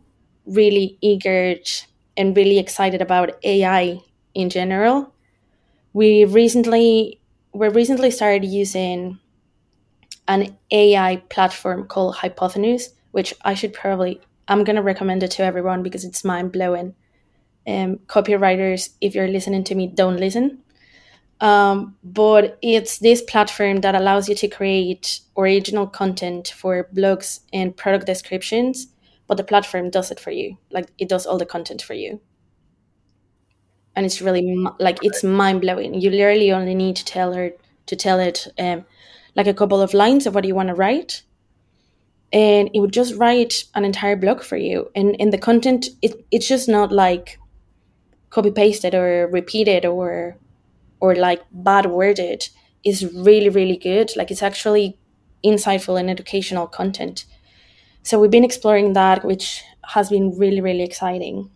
really 0.46 0.98
eager 1.02 1.56
and 2.16 2.36
really 2.36 2.58
excited 2.58 3.02
about 3.02 3.32
AI 3.44 4.00
in 4.34 4.50
general. 4.50 5.12
We 5.94 6.24
recently 6.24 7.20
we 7.56 7.68
recently 7.68 8.10
started 8.10 8.44
using 8.44 9.18
an 10.28 10.56
AI 10.70 11.16
platform 11.30 11.86
called 11.86 12.16
Hypotenuse, 12.16 12.90
which 13.12 13.32
I 13.44 13.54
should 13.54 13.72
probably 13.72 14.20
I'm 14.48 14.64
gonna 14.64 14.82
recommend 14.82 15.22
it 15.22 15.32
to 15.32 15.42
everyone 15.42 15.82
because 15.82 16.04
it's 16.04 16.24
mind 16.24 16.52
blowing. 16.52 16.94
Um, 17.66 17.96
copywriters, 18.06 18.90
if 19.00 19.14
you're 19.14 19.26
listening 19.28 19.64
to 19.64 19.74
me, 19.74 19.88
don't 19.88 20.18
listen 20.18 20.62
um, 21.40 21.96
but 22.02 22.58
it's 22.62 22.98
this 22.98 23.20
platform 23.22 23.80
that 23.82 23.94
allows 23.94 24.28
you 24.28 24.34
to 24.36 24.48
create 24.48 25.20
original 25.36 25.86
content 25.86 26.48
for 26.48 26.88
blogs 26.94 27.40
and 27.52 27.76
product 27.76 28.06
descriptions, 28.06 28.88
but 29.26 29.36
the 29.36 29.44
platform 29.44 29.90
does 29.90 30.10
it 30.10 30.18
for 30.18 30.30
you. 30.30 30.56
Like 30.70 30.90
it 30.98 31.08
does 31.08 31.26
all 31.26 31.38
the 31.38 31.46
content 31.46 31.82
for 31.82 31.94
you. 31.94 32.20
And 33.96 34.06
it's 34.06 34.20
really 34.22 34.56
like 34.78 34.98
it's 35.02 35.24
mind 35.24 35.62
blowing. 35.62 35.94
You 35.94 36.10
literally 36.10 36.52
only 36.52 36.74
need 36.76 36.96
to 36.96 37.04
tell 37.06 37.32
her 37.34 37.52
to 37.86 37.96
tell 37.96 38.20
it 38.20 38.46
um, 38.58 38.84
like 39.34 39.48
a 39.48 39.54
couple 39.54 39.80
of 39.82 39.94
lines 39.94 40.26
of 40.26 40.34
what 40.34 40.44
you 40.44 40.54
want 40.54 40.68
to 40.68 40.74
write, 40.74 41.22
and 42.32 42.70
it 42.74 42.80
would 42.80 42.92
just 42.92 43.14
write 43.14 43.64
an 43.74 43.84
entire 43.84 44.16
blog 44.16 44.42
for 44.42 44.56
you. 44.56 44.90
And 44.94 45.14
in 45.16 45.30
the 45.30 45.38
content, 45.38 45.86
it, 46.02 46.24
it's 46.30 46.48
just 46.48 46.68
not 46.68 46.92
like 46.92 47.38
copy 48.30 48.50
pasted 48.52 48.94
or 48.94 49.28
repeated 49.32 49.86
or 49.86 50.38
or 51.00 51.14
like 51.16 51.42
bad 51.52 51.86
worded 51.86 52.48
It's 52.84 53.02
really 53.04 53.50
really 53.50 53.76
good. 53.78 54.12
Like 54.16 54.30
it's 54.32 54.42
actually 54.42 54.98
insightful 55.44 56.00
and 56.00 56.10
educational 56.10 56.66
content. 56.68 57.26
So 58.04 58.20
we've 58.20 58.30
been 58.32 58.44
exploring 58.44 58.94
that 58.94 59.24
which 59.24 59.62
has 59.94 60.10
been 60.10 60.38
really 60.38 60.60
really 60.62 60.84
exciting. 60.84 61.50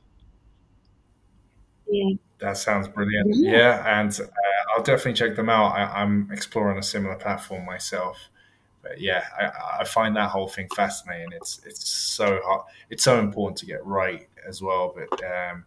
Yeah 1.87 2.14
that 2.40 2.57
sounds 2.57 2.88
brilliant 2.88 3.35
yeah, 3.37 3.50
yeah 3.53 4.00
and 4.00 4.20
uh, 4.20 4.50
I'll 4.76 4.83
definitely 4.83 5.14
check 5.14 5.37
them 5.37 5.48
out. 5.48 5.72
I, 5.72 6.03
am 6.03 6.29
exploring 6.33 6.79
a 6.79 6.83
similar 6.83 7.16
platform 7.16 7.64
myself. 7.64 8.18
But 8.83 9.00
yeah, 9.00 9.24
I, 9.38 9.81
I, 9.81 9.85
find 9.85 10.16
that 10.16 10.31
whole 10.31 10.48
thing 10.48 10.68
fascinating. 10.74 11.33
It's 11.33 11.61
it's 11.66 11.88
so 11.88 12.40
hard. 12.44 12.62
It's 12.88 13.05
so 13.05 13.18
important 13.18 13.59
to 13.59 13.66
get 13.66 13.85
right 13.85 14.26
as 14.48 14.62
well. 14.62 14.94
But 14.96 15.22
um, 15.22 15.64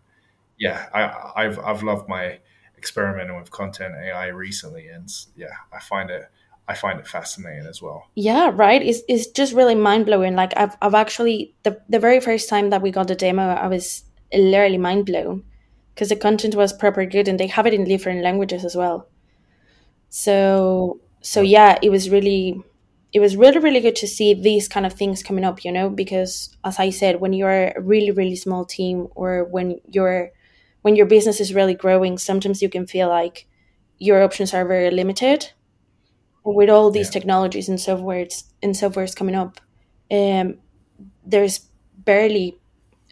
yeah, 0.57 0.87
I, 0.93 1.43
I've 1.43 1.59
I've 1.59 1.83
loved 1.83 2.09
my 2.09 2.39
experimenting 2.77 3.37
with 3.37 3.51
content 3.51 3.93
AI 3.95 4.27
recently, 4.27 4.87
and 4.87 5.11
yeah, 5.35 5.53
I 5.71 5.79
find 5.79 6.09
it 6.09 6.27
I 6.67 6.73
find 6.73 6.99
it 6.99 7.07
fascinating 7.07 7.67
as 7.67 7.83
well. 7.83 8.07
Yeah, 8.15 8.49
right. 8.51 8.81
It's, 8.81 9.01
it's 9.07 9.27
just 9.27 9.53
really 9.53 9.75
mind 9.75 10.07
blowing. 10.07 10.35
Like 10.35 10.53
I've 10.57 10.75
I've 10.81 10.95
actually 10.95 11.53
the 11.61 11.79
the 11.87 11.99
very 11.99 12.19
first 12.19 12.49
time 12.49 12.71
that 12.71 12.81
we 12.81 12.89
got 12.89 13.09
the 13.09 13.15
demo, 13.15 13.43
I 13.43 13.67
was 13.67 14.05
literally 14.33 14.79
mind 14.79 15.05
blown 15.05 15.43
because 15.93 16.09
the 16.09 16.15
content 16.15 16.55
was 16.55 16.73
proper 16.73 17.05
good 17.05 17.27
and 17.27 17.39
they 17.39 17.47
have 17.47 17.65
it 17.65 17.73
in 17.73 17.83
different 17.83 18.23
languages 18.23 18.65
as 18.65 18.75
well. 18.75 19.07
So 20.09 20.99
so 21.21 21.41
yeah, 21.41 21.77
it 21.81 21.89
was 21.89 22.09
really 22.09 22.61
it 23.13 23.19
was 23.19 23.37
really 23.37 23.59
really 23.59 23.79
good 23.79 23.95
to 23.97 24.07
see 24.07 24.33
these 24.33 24.67
kind 24.67 24.85
of 24.85 24.93
things 24.93 25.23
coming 25.23 25.43
up, 25.43 25.63
you 25.63 25.71
know, 25.71 25.89
because 25.89 26.55
as 26.63 26.79
I 26.79 26.89
said, 26.89 27.21
when 27.21 27.33
you're 27.33 27.67
a 27.67 27.81
really 27.81 28.11
really 28.11 28.35
small 28.35 28.65
team 28.65 29.07
or 29.15 29.45
when 29.45 29.79
you're 29.91 30.31
when 30.81 30.95
your 30.95 31.05
business 31.05 31.39
is 31.39 31.53
really 31.53 31.75
growing, 31.75 32.17
sometimes 32.17 32.61
you 32.61 32.69
can 32.69 32.85
feel 32.85 33.07
like 33.07 33.47
your 33.99 34.21
options 34.23 34.53
are 34.53 34.67
very 34.67 34.91
limited 34.91 35.51
with 36.43 36.69
all 36.69 36.91
these 36.91 37.07
yeah. 37.07 37.13
technologies 37.13 37.69
and 37.69 37.79
softwares 37.79 38.43
and 38.61 38.73
softwares 38.75 39.15
coming 39.15 39.35
up, 39.35 39.61
um, 40.11 40.55
there's 41.25 41.59
barely 41.97 42.57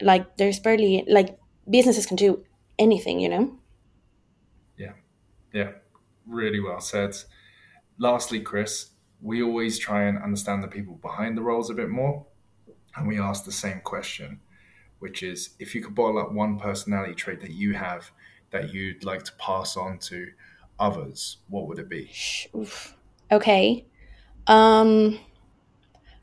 like 0.01 0.37
there's 0.37 0.59
barely 0.59 1.05
like 1.07 1.37
businesses 1.69 2.05
can 2.05 2.17
do 2.17 2.43
anything, 2.81 3.19
you 3.19 3.29
know. 3.29 3.57
Yeah, 4.77 4.93
yeah, 5.53 5.71
really 6.25 6.59
well 6.59 6.81
said. 6.81 7.15
Lastly, 7.97 8.41
Chris, 8.41 8.89
we 9.21 9.43
always 9.43 9.77
try 9.77 10.03
and 10.03 10.17
understand 10.17 10.63
the 10.63 10.67
people 10.67 10.95
behind 10.95 11.37
the 11.37 11.43
roles 11.43 11.69
a 11.69 11.73
bit 11.75 11.89
more, 11.89 12.25
and 12.95 13.07
we 13.07 13.19
ask 13.19 13.45
the 13.45 13.51
same 13.51 13.81
question, 13.81 14.39
which 14.99 15.21
is 15.23 15.51
if 15.59 15.75
you 15.75 15.81
could 15.81 15.95
bottle 15.95 16.19
up 16.19 16.31
one 16.31 16.57
personality 16.59 17.13
trait 17.13 17.39
that 17.41 17.51
you 17.51 17.73
have 17.73 18.11
that 18.49 18.73
you'd 18.73 19.03
like 19.03 19.23
to 19.23 19.33
pass 19.33 19.77
on 19.77 19.97
to 19.97 20.27
others, 20.79 21.37
what 21.47 21.67
would 21.67 21.79
it 21.79 21.87
be? 21.87 22.11
Oof. 22.55 22.97
Okay. 23.31 23.85
Um, 24.47 25.19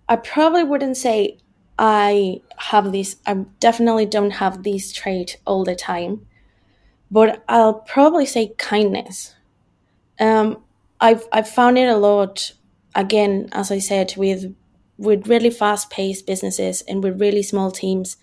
I 0.08 0.16
probably 0.16 0.64
wouldn't 0.64 0.96
say 0.96 1.38
I 1.78 2.42
have 2.56 2.92
this, 2.92 3.16
I 3.26 3.34
definitely 3.60 4.06
don't 4.06 4.32
have 4.32 4.62
this 4.62 4.92
trait 4.92 5.38
all 5.46 5.64
the 5.64 5.76
time, 5.76 6.26
but 7.10 7.42
I'll 7.48 7.74
probably 7.74 8.26
say 8.26 8.54
kindness. 8.58 9.34
Um, 10.20 10.62
I've, 11.00 11.26
I've 11.32 11.48
found 11.48 11.78
it 11.78 11.88
a 11.88 11.96
lot, 11.96 12.52
again, 12.94 13.48
as 13.52 13.70
I 13.70 13.78
said, 13.78 14.14
with, 14.16 14.54
with 14.96 15.28
really 15.28 15.50
fast 15.50 15.90
paced 15.90 16.26
businesses 16.26 16.82
and 16.82 17.02
with 17.02 17.20
really 17.20 17.42
small 17.42 17.70
teams. 17.70 18.16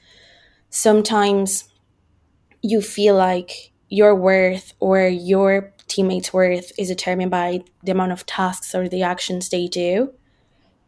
Sometimes 0.69 1.69
you 2.61 2.81
feel 2.81 3.15
like 3.15 3.71
your 3.89 4.15
worth 4.15 4.73
or 4.79 5.07
your 5.07 5.73
teammates' 5.87 6.33
worth 6.33 6.71
is 6.77 6.89
determined 6.89 7.31
by 7.31 7.61
the 7.83 7.91
amount 7.91 8.11
of 8.11 8.25
tasks 8.25 8.73
or 8.75 8.89
the 8.89 9.03
actions 9.03 9.49
they 9.49 9.67
do. 9.67 10.13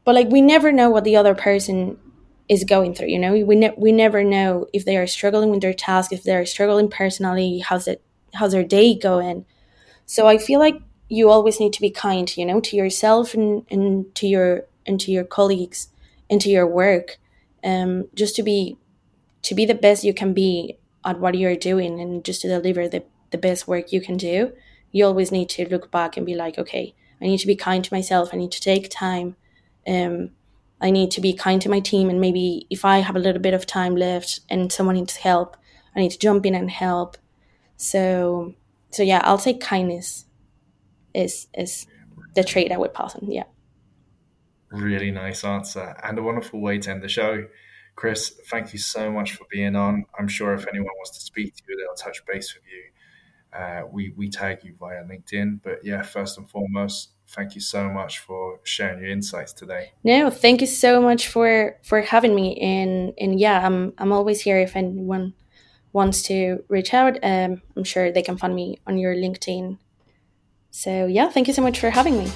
But 0.04 0.16
like 0.16 0.30
we 0.30 0.42
never 0.42 0.72
know 0.72 0.90
what 0.90 1.04
the 1.04 1.16
other 1.16 1.36
person 1.36 1.98
is 2.50 2.64
going 2.64 2.94
through, 2.94 3.08
you 3.08 3.20
know? 3.20 3.34
We 3.34 3.56
ne- 3.56 3.74
we 3.78 3.92
never 3.92 4.24
know 4.24 4.68
if 4.74 4.86
they 4.86 4.98
are 4.98 5.08
struggling 5.08 5.50
with 5.50 5.62
their 5.62 5.74
task, 5.74 6.12
if 6.14 6.24
they're 6.24 6.46
struggling 6.46 6.90
personally, 6.90 7.60
how's 7.60 7.88
it 7.88 8.02
how's 8.34 8.52
their 8.52 8.64
day 8.64 8.98
going. 8.98 9.46
So 10.06 10.28
I 10.28 10.38
feel 10.38 10.60
like 10.60 10.82
you 11.10 11.30
always 11.30 11.60
need 11.60 11.74
to 11.74 11.82
be 11.82 11.90
kind, 11.90 12.36
you 12.36 12.46
know, 12.46 12.60
to 12.62 12.76
yourself 12.76 13.34
and, 13.34 13.66
and 13.70 14.14
to 14.16 14.28
your 14.28 14.66
and 14.86 15.00
to 15.02 15.12
your 15.12 15.24
colleagues 15.24 15.90
and 16.30 16.40
to 16.42 16.50
your 16.50 16.68
work. 16.68 17.18
Um 17.64 18.08
just 18.16 18.36
to 18.38 18.44
be 18.44 18.78
to 19.44 19.56
be 19.56 19.66
the 19.66 19.76
best 19.76 20.04
you 20.04 20.14
can 20.14 20.34
be 20.34 20.78
at 21.06 21.20
what 21.20 21.36
you're 21.36 21.56
doing 21.56 22.00
and 22.02 22.26
just 22.26 22.42
to 22.42 22.48
deliver 22.50 22.88
the, 22.88 23.04
the 23.32 23.38
best 23.38 23.68
work 23.68 23.94
you 23.94 24.02
can 24.02 24.18
do 24.18 24.52
you 24.92 25.06
always 25.06 25.32
need 25.32 25.50
to 25.50 25.68
look 25.70 25.92
back 25.92 26.18
and 26.18 26.26
be 26.26 26.36
like, 26.36 26.58
okay, 26.58 26.94
I 27.22 27.26
need 27.26 27.40
to 27.40 27.48
be 27.48 27.56
kind 27.56 27.84
to 27.84 27.94
myself. 27.94 28.30
I 28.34 28.38
need 28.38 28.52
to 28.52 28.62
take 28.62 28.90
time. 28.90 29.36
Um, 29.88 30.32
I 30.82 30.92
need 30.92 31.12
to 31.12 31.22
be 31.22 31.34
kind 31.34 31.62
to 31.62 31.70
my 31.70 31.80
team. 31.80 32.10
And 32.10 32.22
maybe 32.22 32.68
if 32.70 32.86
I 32.86 33.00
have 33.00 33.16
a 33.16 33.20
little 33.20 33.42
bit 33.42 33.54
of 33.54 33.66
time 33.66 33.96
left 33.96 34.42
and 34.50 34.72
someone 34.72 34.96
needs 34.96 35.16
help, 35.18 35.58
I 35.96 36.00
need 36.00 36.12
to 36.12 36.20
jump 36.20 36.46
in 36.46 36.56
and 36.56 36.70
help. 36.70 37.18
So, 37.78 38.54
so 38.92 39.04
yeah, 39.04 39.22
I'll 39.24 39.38
say 39.38 39.54
kindness 39.56 40.26
is 41.14 41.48
is 41.58 41.88
the 42.36 42.44
trait 42.44 42.72
I 42.72 42.78
would 42.78 42.94
pass 42.94 43.16
on. 43.16 43.32
Yeah. 43.32 43.46
Really 44.70 45.12
nice 45.12 45.44
answer 45.44 45.96
and 46.04 46.20
a 46.20 46.24
wonderful 46.24 46.60
way 46.62 46.78
to 46.80 46.92
end 46.92 47.02
the 47.02 47.10
show. 47.10 47.46
Chris, 47.96 48.40
thank 48.50 48.74
you 48.74 48.80
so 48.80 49.12
much 49.12 49.34
for 49.34 49.46
being 49.50 49.76
on. 49.76 50.06
I'm 50.20 50.28
sure 50.28 50.54
if 50.54 50.68
anyone 50.68 50.94
wants 50.98 51.18
to 51.18 51.26
speak 51.26 51.56
to 51.56 51.64
you, 51.68 51.78
they'll 51.78 51.96
touch 51.96 52.24
base 52.28 52.54
with 52.54 52.64
you 52.66 52.92
uh, 53.54 53.82
we 53.92 54.14
we 54.16 54.30
tag 54.30 54.64
you 54.64 54.76
via 54.80 55.04
LinkedIn. 55.04 55.62
But 55.64 55.84
yeah, 55.84 56.02
first 56.02 56.38
and 56.38 56.50
foremost, 56.50 57.12
thank 57.28 57.56
you 57.56 57.62
so 57.62 57.90
much 57.90 58.20
for 58.20 58.60
sharing 58.64 59.00
your 59.00 59.10
insights 59.10 59.54
today. 59.54 59.92
No, 60.04 60.30
thank 60.30 60.62
you 60.62 60.68
so 60.68 61.02
much 61.02 61.28
for 61.28 61.78
for 61.84 62.02
having 62.02 62.36
me. 62.36 62.58
And 62.58 63.14
and 63.20 63.40
yeah, 63.40 63.66
I'm 63.66 63.94
I'm 63.98 64.12
always 64.12 64.42
here 64.42 64.60
if 64.60 64.76
anyone 64.76 65.34
wants 65.94 66.22
to 66.24 66.64
reach 66.68 66.94
out. 66.94 67.18
Um, 67.24 67.62
I'm 67.76 67.84
sure 67.84 68.12
they 68.12 68.22
can 68.22 68.38
find 68.38 68.54
me 68.54 68.80
on 68.86 68.98
your 68.98 69.16
LinkedIn. 69.16 69.78
So 70.72 71.08
yeah, 71.08 71.30
thank 71.30 71.48
you 71.48 71.54
so 71.54 71.62
much 71.62 71.80
for 71.80 71.90
having 71.90 72.18
me. 72.18 72.32